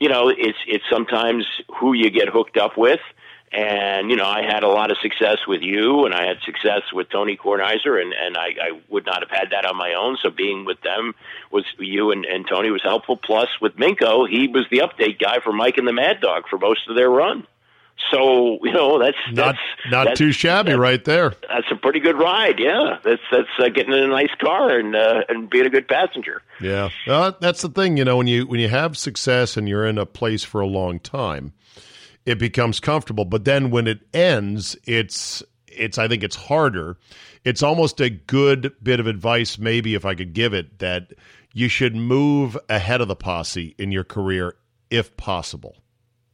you 0.01 0.09
know, 0.09 0.31
it's 0.31 0.59
it's 0.67 0.85
sometimes 0.91 1.45
who 1.79 1.93
you 1.93 2.09
get 2.09 2.29
hooked 2.31 2.57
up 2.57 2.79
with. 2.79 3.01
And 3.57 4.11
you 4.11 4.17
know, 4.17 4.27
I 4.27 4.43
had 4.43 4.65
a 4.65 4.69
lot 4.69 4.91
of 4.91 4.97
success 5.01 5.39
with 5.47 5.63
you, 5.63 6.07
and 6.07 6.15
I 6.15 6.27
had 6.27 6.39
success 6.45 6.83
with 6.93 7.09
Tony 7.11 7.37
Kornheiser, 7.37 8.01
and 8.03 8.13
and 8.13 8.37
I, 8.37 8.49
I 8.61 8.81
would 8.89 9.07
not 9.07 9.21
have 9.21 9.31
had 9.31 9.51
that 9.53 9.65
on 9.65 9.77
my 9.77 9.95
own. 9.95 10.19
So 10.21 10.31
being 10.31 10.65
with 10.65 10.81
them 10.81 11.15
was 11.53 11.65
you 11.79 12.11
and, 12.11 12.25
and 12.25 12.45
Tony 12.49 12.71
was 12.71 12.83
helpful. 12.83 13.17
Plus, 13.17 13.49
with 13.61 13.77
Minko, 13.77 14.29
he 14.29 14.49
was 14.49 14.65
the 14.73 14.79
update 14.79 15.21
guy 15.21 15.39
for 15.39 15.53
Mike 15.53 15.79
and 15.79 15.87
the 15.87 15.93
Mad 15.93 16.21
Dog 16.21 16.49
for 16.51 16.59
most 16.59 16.89
of 16.89 16.97
their 16.97 17.09
run. 17.09 17.47
So 18.11 18.59
you 18.65 18.73
know, 18.73 18.99
that's 18.99 19.17
Not 19.31 19.37
that's, 19.55 19.59
not 19.89 19.99
that's- 20.05 20.19
too 20.19 20.33
shabby, 20.33 20.73
right 20.73 21.05
there. 21.05 21.35
That's 21.49 21.71
a 21.71 21.77
pretty 21.77 22.01
good 22.01 22.19
ride. 22.19 22.59
Yeah, 22.59 22.99
that's 23.05 23.23
that's 23.31 23.47
uh, 23.61 23.69
getting 23.69 23.93
in 23.93 24.01
a 24.01 24.09
nice 24.09 24.35
car 24.41 24.77
and 24.77 24.97
uh, 24.97 25.23
and 25.29 25.49
being 25.49 25.67
a 25.67 25.71
good 25.71 25.87
passenger. 25.87 26.43
Yeah, 26.61 26.89
well, 27.07 27.37
that's 27.41 27.63
the 27.63 27.69
thing. 27.69 27.99
You 27.99 28.05
know, 28.05 28.17
when 28.17 28.27
you 28.27 28.49
when 28.49 28.59
you 28.59 28.69
have 28.69 28.99
success 28.99 29.57
and 29.57 29.69
you're 29.69 29.87
in 29.87 29.97
a 29.97 30.07
place 30.07 30.43
for 30.43 30.61
a 30.61 30.67
long 30.67 30.99
time, 30.99 31.53
it 32.27 32.39
becomes 32.39 32.81
comfortable. 32.81 33.25
But 33.25 33.45
then 33.45 33.71
when 33.71 33.87
it 33.87 34.01
ends, 34.13 34.77
it's 34.85 35.43
it's 35.69 35.99
I 35.99 36.09
think 36.09 36.23
it's 36.23 36.37
harder. 36.37 36.97
It's 37.45 37.63
almost 37.63 38.01
a 38.01 38.11
good 38.11 38.73
bit 38.83 39.01
of 39.01 39.07
advice, 39.07 39.59
maybe 39.59 39.95
if 39.95 40.05
I 40.05 40.15
could 40.15 40.33
give 40.33 40.55
it, 40.55 40.79
that 40.79 41.13
you 41.53 41.69
should 41.69 41.95
move 41.95 42.59
ahead 42.69 43.01
of 43.01 43.09
the 43.09 43.17
posse 43.17 43.75
in 43.79 43.93
your 43.93 44.05
career 44.05 44.57
if 44.91 45.17
possible? 45.17 45.77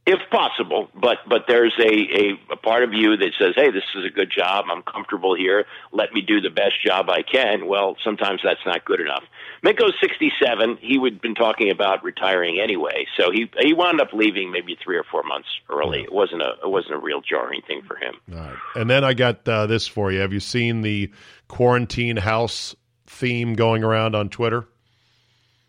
If 0.05 0.19
possible. 0.31 0.89
But 0.99 1.17
but 1.27 1.45
there's 1.47 1.73
a, 1.79 1.91
a, 1.91 2.53
a 2.53 2.57
part 2.57 2.83
of 2.83 2.93
you 2.93 3.17
that 3.17 3.31
says, 3.39 3.53
"Hey, 3.55 3.71
this 3.71 3.83
is 3.95 4.05
a 4.05 4.09
good 4.09 4.31
job. 4.35 4.65
I'm 4.71 4.81
comfortable 4.83 5.35
here. 5.35 5.65
Let 5.91 6.13
me 6.13 6.21
do 6.21 6.41
the 6.41 6.49
best 6.49 6.83
job 6.85 7.09
I 7.09 7.21
can." 7.21 7.67
Well, 7.67 7.95
sometimes 8.03 8.41
that's 8.43 8.65
not 8.65 8.85
good 8.85 8.99
enough. 8.99 9.23
Minko's 9.63 9.93
67. 10.01 10.77
He 10.81 10.97
would 10.97 11.21
been 11.21 11.35
talking 11.35 11.69
about 11.69 12.03
retiring 12.03 12.59
anyway, 12.59 13.05
so 13.17 13.31
he 13.31 13.49
he 13.59 13.73
wound 13.73 14.01
up 14.01 14.09
leaving 14.13 14.51
maybe 14.51 14.77
three 14.83 14.97
or 14.97 15.03
four 15.03 15.23
months 15.23 15.47
early. 15.69 16.01
It 16.01 16.13
wasn't 16.13 16.41
a 16.41 16.53
it 16.63 16.69
wasn't 16.69 16.95
a 16.95 16.99
real 16.99 17.21
jarring 17.21 17.61
thing 17.67 17.81
for 17.87 17.95
him. 17.95 18.15
Right. 18.27 18.57
And 18.75 18.89
then 18.89 19.03
I 19.03 19.13
got 19.13 19.47
uh, 19.47 19.67
this 19.67 19.87
for 19.87 20.11
you. 20.11 20.19
Have 20.19 20.33
you 20.33 20.39
seen 20.39 20.81
the 20.81 21.11
quarantine 21.47 22.17
house 22.17 22.75
theme 23.05 23.53
going 23.53 23.83
around 23.83 24.15
on 24.15 24.29
Twitter? 24.29 24.67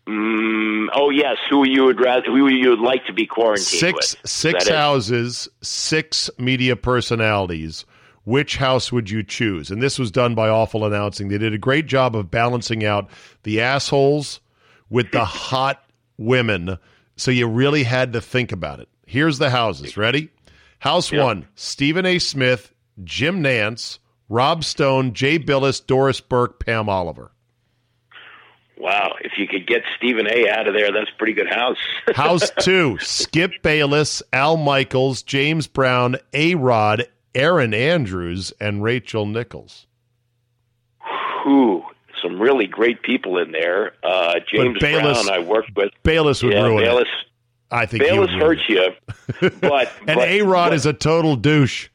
Mm, 0.07 0.87
oh 0.93 1.09
yes, 1.09 1.37
who 1.49 1.65
you 1.65 1.85
would 1.85 1.99
rather 1.99 2.25
who 2.25 2.47
you 2.49 2.69
would 2.71 2.79
like 2.79 3.05
to 3.05 3.13
be 3.13 3.25
quarantined 3.25 3.65
six 3.65 4.15
with? 4.21 4.29
six 4.29 4.67
houses, 4.67 5.47
six 5.61 6.29
media 6.37 6.75
personalities. 6.75 7.85
Which 8.25 8.55
house 8.55 8.89
would 8.91 9.09
you 9.09 9.21
choose? 9.21 9.69
And 9.69 9.81
this 9.81 9.99
was 9.99 10.09
done 10.09 10.33
by 10.33 10.47
Awful 10.47 10.85
Announcing. 10.85 11.27
They 11.27 11.37
did 11.37 11.53
a 11.53 11.57
great 11.57 11.87
job 11.87 12.15
of 12.15 12.31
balancing 12.31 12.85
out 12.85 13.09
the 13.43 13.59
assholes 13.59 14.39
with 14.89 15.11
the 15.11 15.25
hot 15.25 15.83
women. 16.17 16.77
So 17.17 17.31
you 17.31 17.47
really 17.47 17.83
had 17.83 18.13
to 18.13 18.21
think 18.21 18.53
about 18.53 18.79
it. 18.79 18.87
Here's 19.05 19.39
the 19.39 19.49
houses. 19.49 19.97
Ready? 19.97 20.29
House 20.79 21.11
Yeah. 21.11 21.23
one: 21.25 21.47
Stephen 21.55 22.05
A. 22.05 22.17
Smith, 22.19 22.73
Jim 23.03 23.43
Nantz, 23.43 23.99
Rob 24.29 24.63
Stone, 24.63 25.13
Jay 25.13 25.37
Bilas, 25.37 25.85
Doris 25.85 26.21
Burke, 26.21 26.63
Pam 26.65 26.87
Oliver. 26.87 27.32
Wow, 28.77 29.15
if 29.21 29.33
you 29.37 29.47
could 29.47 29.67
get 29.67 29.83
Stephen 29.95 30.27
A. 30.27 30.49
out 30.49 30.67
of 30.67 30.73
there, 30.73 30.91
that's 30.91 31.09
a 31.09 31.17
pretty 31.17 31.33
good 31.33 31.47
house. 31.49 31.77
House 32.15 32.49
two, 32.59 32.97
Skip 32.99 33.51
Bayless, 33.61 34.21
Al 34.33 34.57
Michaels, 34.57 35.21
James 35.21 35.67
Brown, 35.67 36.17
A 36.33 36.55
Rod, 36.55 37.07
Erin 37.35 37.73
Andrews, 37.73 38.51
and 38.59 38.83
Rachel 38.83 39.25
Nichols. 39.25 39.85
Who? 41.43 41.83
Some 42.21 42.41
really 42.41 42.67
great 42.67 43.01
people 43.03 43.37
in 43.37 43.51
there. 43.51 43.93
Uh, 44.03 44.35
James 44.51 44.77
Bayless- 44.79 45.25
Brown, 45.25 45.37
I 45.37 45.39
worked 45.43 45.75
with. 45.75 45.91
Bayless 46.03 46.41
would 46.43 46.53
yeah, 46.53 46.63
ruin 46.63 46.83
Bayless, 46.83 47.03
it. 47.07 47.27
I 47.71 47.85
think 47.85 48.03
he 48.03 48.09
Bayless 48.09 48.31
hurts 48.31 48.61
you, 48.69 48.89
but 49.61 49.91
And 50.07 50.19
A 50.19 50.41
Rod 50.41 50.73
is 50.73 50.85
a 50.85 50.93
total 50.93 51.35
douche, 51.35 51.89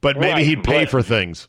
but 0.00 0.16
maybe 0.18 0.32
Right, 0.32 0.44
he'd 0.46 0.64
pay 0.64 0.84
but- 0.84 0.90
for 0.90 1.02
things. 1.02 1.48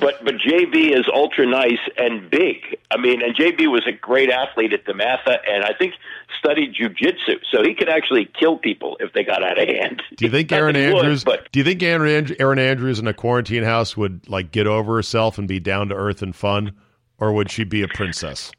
But 0.00 0.24
but 0.24 0.34
JB 0.34 0.98
is 0.98 1.06
ultra 1.12 1.46
nice 1.46 1.78
and 1.96 2.28
big. 2.30 2.56
I 2.90 2.96
mean, 2.96 3.22
and 3.22 3.34
JB 3.36 3.70
was 3.70 3.86
a 3.86 3.92
great 3.92 4.28
athlete 4.30 4.72
at 4.72 4.84
DeMatha, 4.84 5.38
and 5.48 5.64
I 5.64 5.72
think 5.78 5.94
studied 6.38 6.74
jujitsu, 6.74 7.38
so 7.50 7.62
he 7.62 7.74
could 7.74 7.88
actually 7.88 8.28
kill 8.38 8.58
people 8.58 8.96
if 8.98 9.12
they 9.12 9.22
got 9.22 9.44
out 9.44 9.58
of 9.60 9.68
hand. 9.68 10.02
Do 10.16 10.24
you 10.24 10.30
think 10.30 10.50
Erin 10.50 10.74
that 10.74 10.88
he 10.88 10.92
would, 10.92 11.04
Andrews? 11.04 11.24
but 11.24 11.50
do 11.52 11.60
you 11.60 11.64
think 11.64 11.82
Erin, 11.82 12.34
Erin 12.40 12.58
Andrews 12.58 12.98
in 12.98 13.06
a 13.06 13.14
quarantine 13.14 13.62
house 13.62 13.96
would 13.96 14.28
like 14.28 14.50
get 14.50 14.66
over 14.66 14.96
herself 14.96 15.38
and 15.38 15.46
be 15.46 15.60
down 15.60 15.88
to 15.90 15.94
earth 15.94 16.22
and 16.22 16.34
fun, 16.34 16.72
or 17.18 17.32
would 17.32 17.50
she 17.50 17.62
be 17.64 17.82
a 17.82 17.88
princess? 17.88 18.50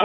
uh, 0.00 0.04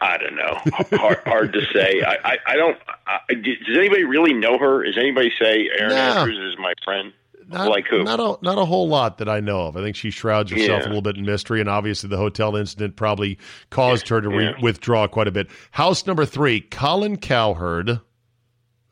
I 0.00 0.18
don't 0.18 0.34
know. 0.36 0.98
Hard, 0.98 1.18
hard 1.26 1.52
to 1.52 1.60
say. 1.72 2.02
I 2.02 2.16
I, 2.24 2.38
I 2.46 2.56
don't. 2.56 2.78
I, 3.06 3.34
does 3.34 3.76
anybody 3.76 4.04
really 4.04 4.32
know 4.32 4.58
her? 4.58 4.82
Does 4.84 4.96
anybody 4.98 5.32
say 5.40 5.68
Erin 5.78 5.90
No. 5.90 5.96
Andrews 5.96 6.52
is 6.52 6.58
my 6.58 6.74
friend? 6.84 7.12
Not, 7.48 7.68
like 7.68 7.86
who? 7.88 8.02
Not 8.02 8.18
a 8.18 8.36
not 8.44 8.58
a 8.58 8.64
whole 8.64 8.88
lot 8.88 9.18
that 9.18 9.28
I 9.28 9.38
know 9.40 9.66
of. 9.66 9.76
I 9.76 9.82
think 9.82 9.94
she 9.94 10.10
shrouds 10.10 10.50
herself 10.50 10.82
Yeah. 10.82 10.86
a 10.86 10.88
little 10.88 11.02
bit 11.02 11.16
in 11.16 11.24
mystery, 11.24 11.60
and 11.60 11.68
obviously 11.68 12.08
the 12.08 12.16
hotel 12.16 12.56
incident 12.56 12.96
probably 12.96 13.38
caused 13.70 14.08
her 14.08 14.20
to 14.20 14.28
re- 14.28 14.44
Yeah. 14.46 14.52
withdraw 14.60 15.06
quite 15.06 15.28
a 15.28 15.30
bit. 15.30 15.48
House 15.70 16.06
number 16.06 16.24
three: 16.24 16.60
Colin 16.60 17.16
Cowherd, 17.18 18.00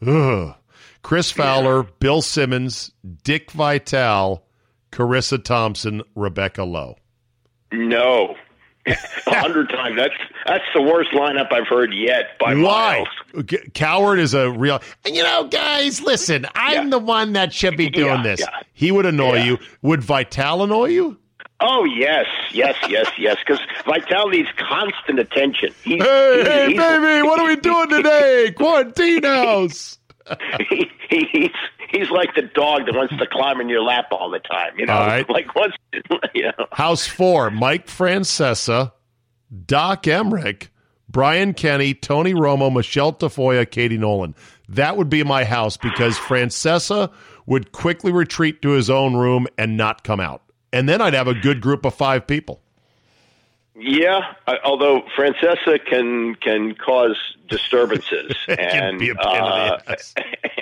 Ugh. 0.07 0.55
Chris 1.03 1.31
Fowler, 1.31 1.83
Bill 1.83 2.23
Simmons, 2.23 2.93
Dick 3.25 3.51
Vitale, 3.51 4.43
Charissa 4.93 5.43
Thompson, 5.43 6.03
Rebecca 6.14 6.62
Lowe. 6.64 6.97
No. 7.73 8.37
A 8.87 8.94
hundred 9.35 9.70
times. 9.70 9.97
That's 9.97 10.14
that's 10.47 10.64
the 10.75 10.83
worst 10.83 11.11
lineup 11.12 11.53
I've 11.53 11.66
heard 11.66 11.92
yet 11.94 12.38
by 12.38 12.55
Why? 12.55 13.05
miles. 13.35 13.44
Cowherd 13.73 14.18
is 14.18 14.35
a 14.35 14.51
real. 14.51 14.81
And 15.07 15.16
you 15.16 15.23
know, 15.23 15.44
guys, 15.49 16.03
listen. 16.03 16.47
I'm 16.55 16.90
the 16.90 16.99
one 16.99 17.33
that 17.33 17.53
should 17.53 17.77
be 17.79 17.88
doing 17.88 18.07
Yeah, 18.16 18.23
this. 18.23 18.40
yeah. 18.40 18.49
He 18.75 18.92
would 18.92 19.07
annoy 19.07 19.37
Yeah. 19.37 19.44
you. 19.44 19.59
Would 19.83 20.03
Vitale 20.03 20.64
annoy 20.64 20.87
you? 20.88 21.18
Oh 21.61 21.85
yes, 21.85 22.27
yes, 22.53 22.75
yes, 22.88 23.07
yes. 23.18 23.37
Because 23.47 23.61
Vitale 23.87 24.29
needs 24.29 24.49
constant 24.59 25.18
attention. 25.18 25.70
He's, 25.83 26.03
Hey, 26.03 26.37
he's, 26.38 26.47
hey, 26.49 26.66
he's, 26.68 26.77
baby, 26.79 27.23
what 27.23 27.40
are 27.40 27.47
we 27.47 27.57
doing 27.57 27.88
today? 27.88 28.53
Quarantine 28.57 29.23
house. 29.23 29.99
he, 30.68 30.90
he's 31.10 31.50
he's 31.90 32.10
like 32.10 32.34
the 32.34 32.42
dog 32.42 32.87
that 32.87 32.94
wants 32.94 33.16
to 33.16 33.26
climb 33.26 33.60
in 33.60 33.68
your 33.68 33.82
lap 33.82 34.06
all 34.10 34.30
the 34.30 34.38
time. 34.38 34.78
You 34.78 34.87
know, 34.87 34.94
right. 34.94 35.28
like 35.30 35.54
once. 35.54 35.74
You 36.34 36.44
know. 36.44 36.66
House 36.72 37.06
four: 37.06 37.50
Mike 37.50 37.87
Francesa, 37.87 38.92
Doc 39.66 40.02
Emrick, 40.04 40.68
Brian 41.08 41.54
Kenny, 41.54 41.94
Tony 41.94 42.34
Romo, 42.34 42.72
Michelle 42.72 43.12
Tafoya, 43.12 43.70
Katie 43.70 43.98
Nolan. 43.98 44.34
That 44.68 44.96
would 44.96 45.08
be 45.08 45.22
my 45.22 45.44
house 45.44 45.76
because 45.76 46.16
Francesa 46.16 47.12
would 47.46 47.70
quickly 47.70 48.10
retreat 48.10 48.62
to 48.62 48.70
his 48.70 48.90
own 48.90 49.14
room 49.14 49.46
and 49.56 49.76
not 49.76 50.02
come 50.02 50.18
out. 50.18 50.42
And 50.72 50.88
then 50.88 51.00
I'd 51.00 51.14
have 51.14 51.28
a 51.28 51.34
good 51.34 51.60
group 51.60 51.84
of 51.84 51.94
five 51.94 52.26
people. 52.26 52.63
Yeah, 53.76 54.20
although 54.64 55.02
Francesa 55.18 55.84
can 55.84 56.37
can 56.37 56.76
cause 56.76 57.16
disturbances 57.48 58.32
and 58.48 58.98
be 59.00 59.10
a 59.10 59.14
pain 59.16 59.34
in 59.34 59.42
the 59.42 59.82
uh, 59.88 59.96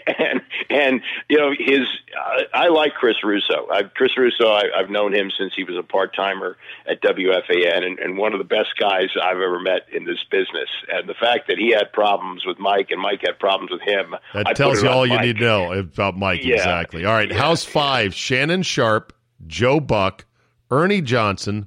and 0.19 0.43
and 0.71 1.01
you 1.29 1.37
know 1.39 1.51
his 1.57 1.87
I, 2.17 2.45
I 2.55 2.69
like 2.69 2.95
Chris 2.95 3.17
Russo. 3.23 3.69
I, 3.71 3.83
Chris 3.83 4.17
Russo, 4.17 4.49
I, 4.49 4.63
I've 4.75 4.89
known 4.89 5.15
him 5.15 5.31
since 5.37 5.53
he 5.55 5.63
was 5.63 5.77
a 5.77 5.83
part 5.83 6.15
timer 6.17 6.57
at 6.87 7.03
WFAN, 7.03 7.85
and, 7.85 7.99
and 7.99 8.17
one 8.17 8.33
of 8.33 8.39
the 8.39 8.45
best 8.45 8.79
guys 8.79 9.09
I've 9.23 9.37
ever 9.37 9.61
met 9.61 9.83
in 9.93 10.05
this 10.07 10.25
business. 10.31 10.71
And 10.89 11.07
the 11.07 11.15
fact 11.15 11.49
that 11.49 11.59
he 11.59 11.71
had 11.71 11.93
problems 11.93 12.47
with 12.47 12.59
Mike 12.59 12.91
and 12.91 13.01
Mike 13.01 13.21
had 13.27 13.39
problems 13.39 13.71
with 13.73 13.83
him, 13.83 14.15
That 14.33 14.47
I 14.47 14.53
tells 14.55 14.83
you 14.83 14.89
all 14.89 15.07
you 15.07 15.17
Mike. 15.17 15.27
need 15.27 15.39
to 15.39 15.45
know 15.45 15.73
about 15.73 16.17
Mike. 16.17 16.45
Yeah. 16.45 16.57
Exactly. 16.57 17.05
All 17.05 17.13
right. 17.13 17.31
House 17.31 17.65
five 17.65 18.15
Shannon 18.15 18.63
Sharpe, 18.63 19.13
Joe 19.47 19.81
Buck, 19.81 20.25
Ernie 20.71 21.03
Johnson, 21.03 21.67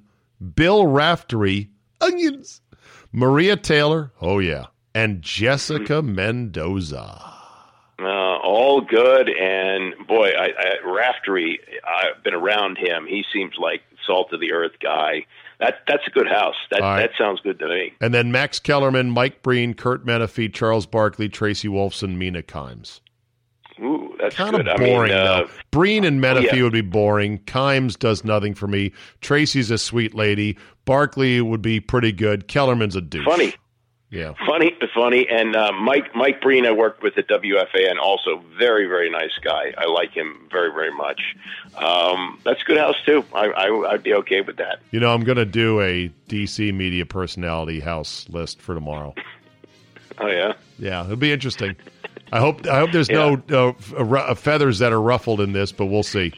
Bill 0.54 0.88
Raftery, 0.88 1.70
Onions, 2.02 2.62
Maria 3.12 3.56
Taylor. 3.56 4.12
Oh, 4.22 4.40
yeah. 4.40 4.68
And 4.94 5.22
Jessica 5.22 6.02
Mendoza. 6.02 7.34
Uh, 7.98 8.38
all 8.44 8.82
good, 8.82 9.30
and 9.30 9.94
boy, 10.08 10.30
I, 10.30 10.48
I, 10.58 10.74
Raftery. 10.86 11.60
I've 11.86 12.22
been 12.24 12.34
around 12.34 12.78
him. 12.78 13.06
He 13.08 13.24
seems 13.32 13.54
like 13.58 13.82
salt 14.06 14.34
of 14.34 14.42
the 14.42 14.52
earth 14.52 14.74
guy. 14.82 15.26
That 15.60 15.76
that's 15.88 16.06
a 16.06 16.12
good 16.12 16.28
house. 16.28 16.56
That 16.72 16.82
right. 16.82 17.00
that 17.00 17.12
sounds 17.18 17.40
good 17.40 17.58
to 17.60 17.68
me. 17.70 17.94
And 18.02 18.14
then 18.14 18.32
Max 18.32 18.60
Kellerman, 18.60 19.12
Mike 19.12 19.42
Breen, 19.42 19.74
Kurt 19.74 20.06
Menefee, 20.06 20.54
Charles 20.54 20.86
Barkley, 20.86 21.30
Tracy 21.30 21.70
Wolfson, 21.70 22.18
Mina 22.18 22.42
Kimes. 22.42 23.00
Ooh, 23.80 24.16
that's 24.20 24.36
Kind 24.36 24.56
good. 24.56 24.68
of 24.68 24.80
I 24.80 24.84
mean, 24.84 24.94
boring, 24.94 25.12
uh. 25.12 25.48
Breen 25.72 26.04
and 26.06 26.22
Menefee 26.22 26.54
yeah. 26.58 26.64
would 26.64 26.74
be 26.74 26.82
boring. 26.82 27.40
Kimes 27.40 27.98
does 28.00 28.24
nothing 28.24 28.54
for 28.56 28.68
me. 28.68 28.92
Tracy's 29.22 29.70
a 29.72 29.78
sweet 29.78 30.14
lady. 30.16 30.58
Barkley 30.86 31.42
would 31.42 31.62
be 31.62 31.80
pretty 31.80 32.12
good. 32.12 32.48
Kellerman's 32.48 32.96
a 32.96 33.02
douche. 33.02 33.26
funny, 33.26 33.54
Yeah. 34.12 34.34
funny, 34.48 34.72
funny. 34.94 35.28
And 35.30 35.56
uh, 35.58 35.74
Mike 35.74 36.16
Mike 36.16 36.40
Breen, 36.42 36.66
I 36.66 36.72
worked 36.72 37.04
with 37.04 37.18
at 37.18 37.28
WFA, 37.28 37.90
and 37.90 38.00
also 38.00 38.42
very 38.58 38.86
very 38.88 39.10
nice 39.10 39.38
guy. 39.44 39.74
I 39.78 39.86
like 39.88 40.12
him 40.12 40.48
very 40.52 40.72
very 40.72 40.92
much. 40.94 41.22
Um, 41.76 42.40
that's 42.46 42.64
good 42.64 42.78
house 42.78 42.96
too. 43.06 43.26
I, 43.34 43.48
I 43.48 43.92
I'd 43.92 44.04
be 44.04 44.14
okay 44.14 44.40
with 44.42 44.56
that. 44.58 44.80
You 44.92 45.00
know, 45.02 45.14
I'm 45.14 45.24
going 45.26 45.38
to 45.38 45.46
do 45.46 45.82
a 45.82 46.10
DC 46.30 46.74
media 46.74 47.06
personality 47.06 47.80
house 47.82 48.26
list 48.30 48.62
for 48.62 48.74
tomorrow. 48.74 49.14
Oh 50.18 50.28
yeah. 50.28 50.54
Yeah, 50.80 51.04
it'll 51.04 51.16
be 51.16 51.32
interesting. 51.32 51.76
I 52.32 52.40
hope 52.40 52.66
I 52.68 52.80
hope 52.80 52.92
there's 52.92 53.10
no 53.10 53.42
uh, 53.52 53.74
uh, 53.98 54.04
uh, 54.04 54.36
feathers 54.36 54.80
that 54.80 54.92
are 54.92 55.02
ruffled 55.02 55.40
in 55.42 55.54
this, 55.54 55.72
but 55.72 55.86
we'll 55.86 56.04
see. 56.04 56.34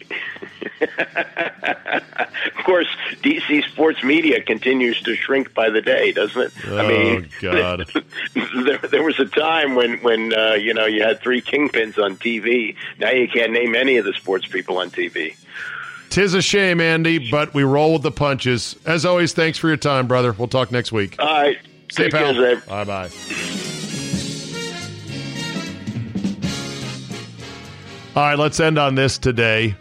Of 2.57 2.63
course, 2.65 2.87
DC 3.23 3.63
sports 3.71 4.03
media 4.03 4.41
continues 4.43 5.01
to 5.03 5.15
shrink 5.15 5.53
by 5.53 5.69
the 5.69 5.81
day, 5.81 6.11
doesn't 6.11 6.41
it? 6.41 6.51
I 6.67 6.69
Oh, 6.85 6.87
mean, 6.87 7.29
God. 7.41 7.89
there, 8.65 8.77
there 8.77 9.03
was 9.03 9.17
a 9.19 9.25
time 9.25 9.73
when, 9.75 9.97
when 9.99 10.33
uh, 10.37 10.53
you 10.53 10.73
know, 10.73 10.85
you 10.85 11.01
had 11.01 11.21
three 11.21 11.41
kingpins 11.41 11.97
on 11.97 12.17
TV. 12.17 12.75
Now 12.99 13.11
you 13.11 13.27
can't 13.29 13.53
name 13.53 13.73
any 13.73 13.95
of 13.97 14.05
the 14.05 14.13
sports 14.13 14.47
people 14.47 14.77
on 14.79 14.91
TV. 14.91 15.35
Tis 16.09 16.33
a 16.33 16.41
shame, 16.41 16.81
Andy, 16.81 17.29
but 17.31 17.53
we 17.53 17.63
roll 17.63 17.93
with 17.93 18.01
the 18.03 18.11
punches. 18.11 18.75
As 18.85 19.05
always, 19.05 19.33
thanks 19.33 19.57
for 19.57 19.67
your 19.69 19.77
time, 19.77 20.07
brother. 20.07 20.33
We'll 20.33 20.47
talk 20.47 20.71
next 20.71 20.91
week. 20.91 21.15
All 21.19 21.25
right, 21.25 21.57
See 21.91 22.03
you, 22.03 22.09
take 22.09 22.19
care, 22.19 22.61
pal. 22.61 22.85
Bye 22.85 23.07
bye. 23.09 23.09
All 28.15 28.23
right, 28.23 28.39
let's 28.39 28.59
end 28.59 28.79
on 28.79 28.95
this 28.95 29.19
today. 29.19 29.75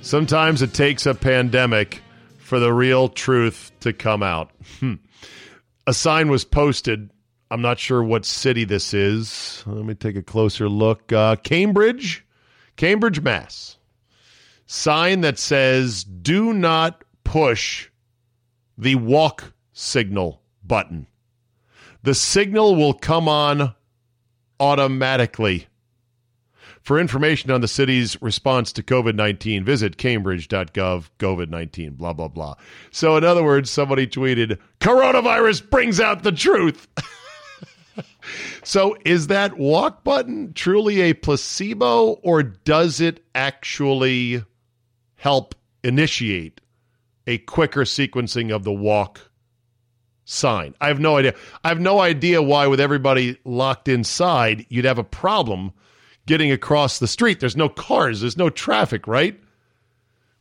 Sometimes 0.00 0.62
it 0.62 0.72
takes 0.72 1.04
a 1.04 1.14
pandemic 1.14 2.02
for 2.38 2.58
the 2.58 2.72
real 2.72 3.10
truth 3.10 3.72
to 3.80 3.92
come 3.92 4.22
out. 4.22 4.50
Hmm. 4.80 4.94
a 5.86 5.92
sign 5.92 6.30
was 6.30 6.46
posted. 6.46 7.10
I'm 7.50 7.60
not 7.60 7.78
sure 7.78 8.02
what 8.02 8.24
city 8.24 8.64
this 8.64 8.94
is. 8.94 9.62
Let 9.66 9.84
me 9.84 9.94
take 9.94 10.16
a 10.16 10.22
closer 10.22 10.68
look. 10.68 11.12
Uh, 11.12 11.36
Cambridge, 11.36 12.24
Cambridge, 12.76 13.20
Mass. 13.20 13.76
Sign 14.66 15.20
that 15.20 15.38
says, 15.38 16.04
do 16.04 16.54
not 16.54 17.04
push 17.24 17.90
the 18.78 18.94
walk 18.94 19.52
signal 19.74 20.40
button. 20.64 21.06
The 22.02 22.14
signal 22.14 22.76
will 22.76 22.94
come 22.94 23.28
on 23.28 23.74
automatically. 24.60 25.66
For 26.82 26.98
information 26.98 27.50
on 27.50 27.60
the 27.60 27.68
city's 27.68 28.20
response 28.22 28.72
to 28.72 28.82
COVID 28.82 29.14
19, 29.14 29.64
visit 29.64 29.98
cambridge.gov, 29.98 31.10
COVID 31.18 31.50
19, 31.50 31.94
blah, 31.94 32.12
blah, 32.12 32.28
blah. 32.28 32.54
So, 32.90 33.16
in 33.16 33.24
other 33.24 33.44
words, 33.44 33.70
somebody 33.70 34.06
tweeted, 34.06 34.58
Coronavirus 34.80 35.68
brings 35.68 36.00
out 36.00 36.22
the 36.22 36.32
truth. 36.32 36.88
so, 38.64 38.96
is 39.04 39.26
that 39.26 39.58
walk 39.58 40.02
button 40.02 40.54
truly 40.54 41.02
a 41.02 41.12
placebo, 41.12 42.12
or 42.22 42.42
does 42.42 43.00
it 43.00 43.22
actually 43.34 44.42
help 45.16 45.54
initiate 45.84 46.60
a 47.26 47.38
quicker 47.38 47.82
sequencing 47.82 48.50
of 48.54 48.64
the 48.64 48.72
walk 48.72 49.27
sign. 50.28 50.74
I 50.80 50.88
have 50.88 51.00
no 51.00 51.16
idea. 51.16 51.34
I 51.64 51.68
have 51.68 51.80
no 51.80 52.00
idea 52.00 52.42
why, 52.42 52.66
with 52.66 52.80
everybody 52.80 53.38
locked 53.44 53.88
inside, 53.88 54.66
you'd 54.68 54.84
have 54.84 54.98
a 54.98 55.04
problem 55.04 55.72
getting 56.26 56.52
across 56.52 56.98
the 56.98 57.08
street. 57.08 57.40
There's 57.40 57.56
no 57.56 57.68
cars, 57.68 58.20
there's 58.20 58.36
no 58.36 58.50
traffic, 58.50 59.06
right? 59.06 59.40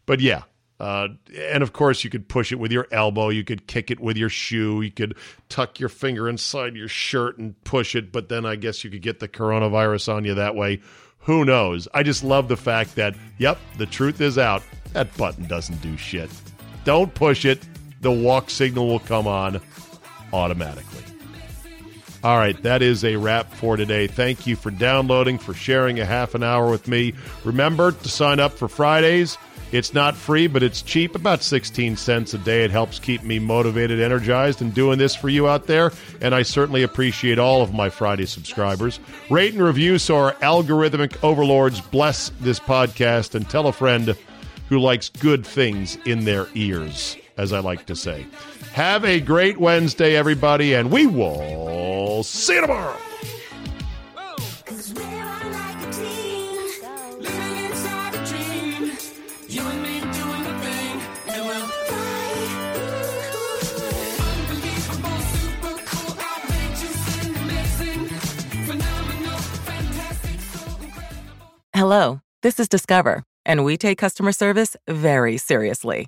But 0.05 0.19
yeah. 0.19 0.43
Uh, 0.79 1.07
and 1.35 1.63
of 1.63 1.73
course, 1.73 2.03
you 2.03 2.09
could 2.11 2.29
push 2.29 2.51
it 2.51 2.59
with 2.59 2.71
your 2.71 2.87
elbow. 2.91 3.29
You 3.29 3.43
could 3.43 3.65
kick 3.65 3.89
it 3.89 3.99
with 3.99 4.15
your 4.15 4.29
shoe. 4.29 4.81
You 4.81 4.91
could 4.91 5.15
tuck 5.49 5.79
your 5.79 5.89
finger 5.89 6.29
inside 6.29 6.75
your 6.75 6.87
shirt 6.87 7.39
and 7.39 7.61
push 7.63 7.95
it. 7.95 8.11
But 8.11 8.29
then 8.29 8.45
I 8.45 8.57
guess 8.57 8.83
you 8.83 8.91
could 8.91 9.01
get 9.01 9.19
the 9.19 9.27
coronavirus 9.27 10.13
on 10.13 10.23
you 10.23 10.35
that 10.35 10.55
way. 10.55 10.81
Who 11.21 11.45
knows? 11.45 11.87
I 11.95 12.03
just 12.03 12.23
love 12.23 12.47
the 12.47 12.57
fact 12.57 12.93
that, 12.95 13.15
yep, 13.39 13.57
the 13.77 13.87
truth 13.87 14.21
is 14.21 14.37
out. 14.37 14.61
That 14.93 15.15
button 15.17 15.47
doesn't 15.47 15.81
do 15.81 15.97
shit. 15.97 16.29
Don't 16.83 17.11
push 17.15 17.43
it. 17.43 17.59
The 18.01 18.11
walk 18.11 18.49
signal 18.49 18.87
will 18.87 18.99
come 18.99 19.27
on 19.27 19.61
automatically. 20.33 21.03
All 22.23 22.37
right, 22.37 22.61
that 22.63 22.81
is 22.81 23.05
a 23.05 23.15
wrap 23.15 23.53
for 23.53 23.77
today. 23.77 24.07
Thank 24.07 24.47
you 24.47 24.55
for 24.55 24.71
downloading, 24.71 25.37
for 25.37 25.53
sharing 25.53 25.99
a 25.99 26.05
half 26.05 26.35
an 26.35 26.43
hour 26.43 26.69
with 26.69 26.87
me. 26.87 27.13
Remember 27.43 27.91
to 27.91 28.09
sign 28.09 28.39
up 28.39 28.53
for 28.53 28.67
Fridays. 28.67 29.37
It's 29.71 29.93
not 29.93 30.15
free, 30.15 30.47
but 30.47 30.63
it's 30.63 30.81
cheap, 30.81 31.13
about 31.13 31.43
16 31.43 31.97
cents 31.97 32.33
a 32.33 32.37
day. 32.37 32.63
It 32.63 32.71
helps 32.71 32.99
keep 32.99 33.23
me 33.23 33.37
motivated, 33.37 33.99
energized, 33.99 34.61
and 34.61 34.73
doing 34.73 34.97
this 34.97 35.13
for 35.13 35.27
you 35.27 35.47
out 35.47 35.67
there. 35.67 35.91
And 36.21 36.33
I 36.33 36.43
certainly 36.43 36.83
appreciate 36.83 37.37
all 37.37 37.61
of 37.61 37.73
my 37.73 37.89
Friday 37.89 38.25
subscribers. 38.25 38.99
Rate 39.29 39.53
and 39.53 39.61
review 39.61 39.97
so 39.97 40.15
our 40.15 40.33
algorithmic 40.35 41.21
overlords 41.21 41.81
bless 41.81 42.29
this 42.39 42.59
podcast 42.59 43.35
and 43.35 43.47
tell 43.49 43.67
a 43.67 43.73
friend 43.73 44.17
who 44.69 44.79
likes 44.79 45.09
good 45.09 45.45
things 45.45 45.97
in 46.05 46.23
their 46.25 46.47
ears, 46.55 47.17
as 47.37 47.53
I 47.53 47.59
like 47.59 47.85
to 47.85 47.95
say. 47.95 48.25
Have 48.73 49.05
a 49.05 49.19
great 49.19 49.57
Wednesday, 49.57 50.15
everybody, 50.15 50.73
and 50.73 50.91
we 50.91 51.07
will 51.07 52.23
see 52.23 52.55
you 52.55 52.61
tomorrow. 52.61 52.97
Hello, 71.73 72.21
this 72.41 72.59
is 72.59 72.67
Discover, 72.67 73.21
and 73.45 73.63
we 73.63 73.77
take 73.77 73.99
customer 73.99 74.31
service 74.31 74.75
very 74.87 75.37
seriously. 75.37 76.07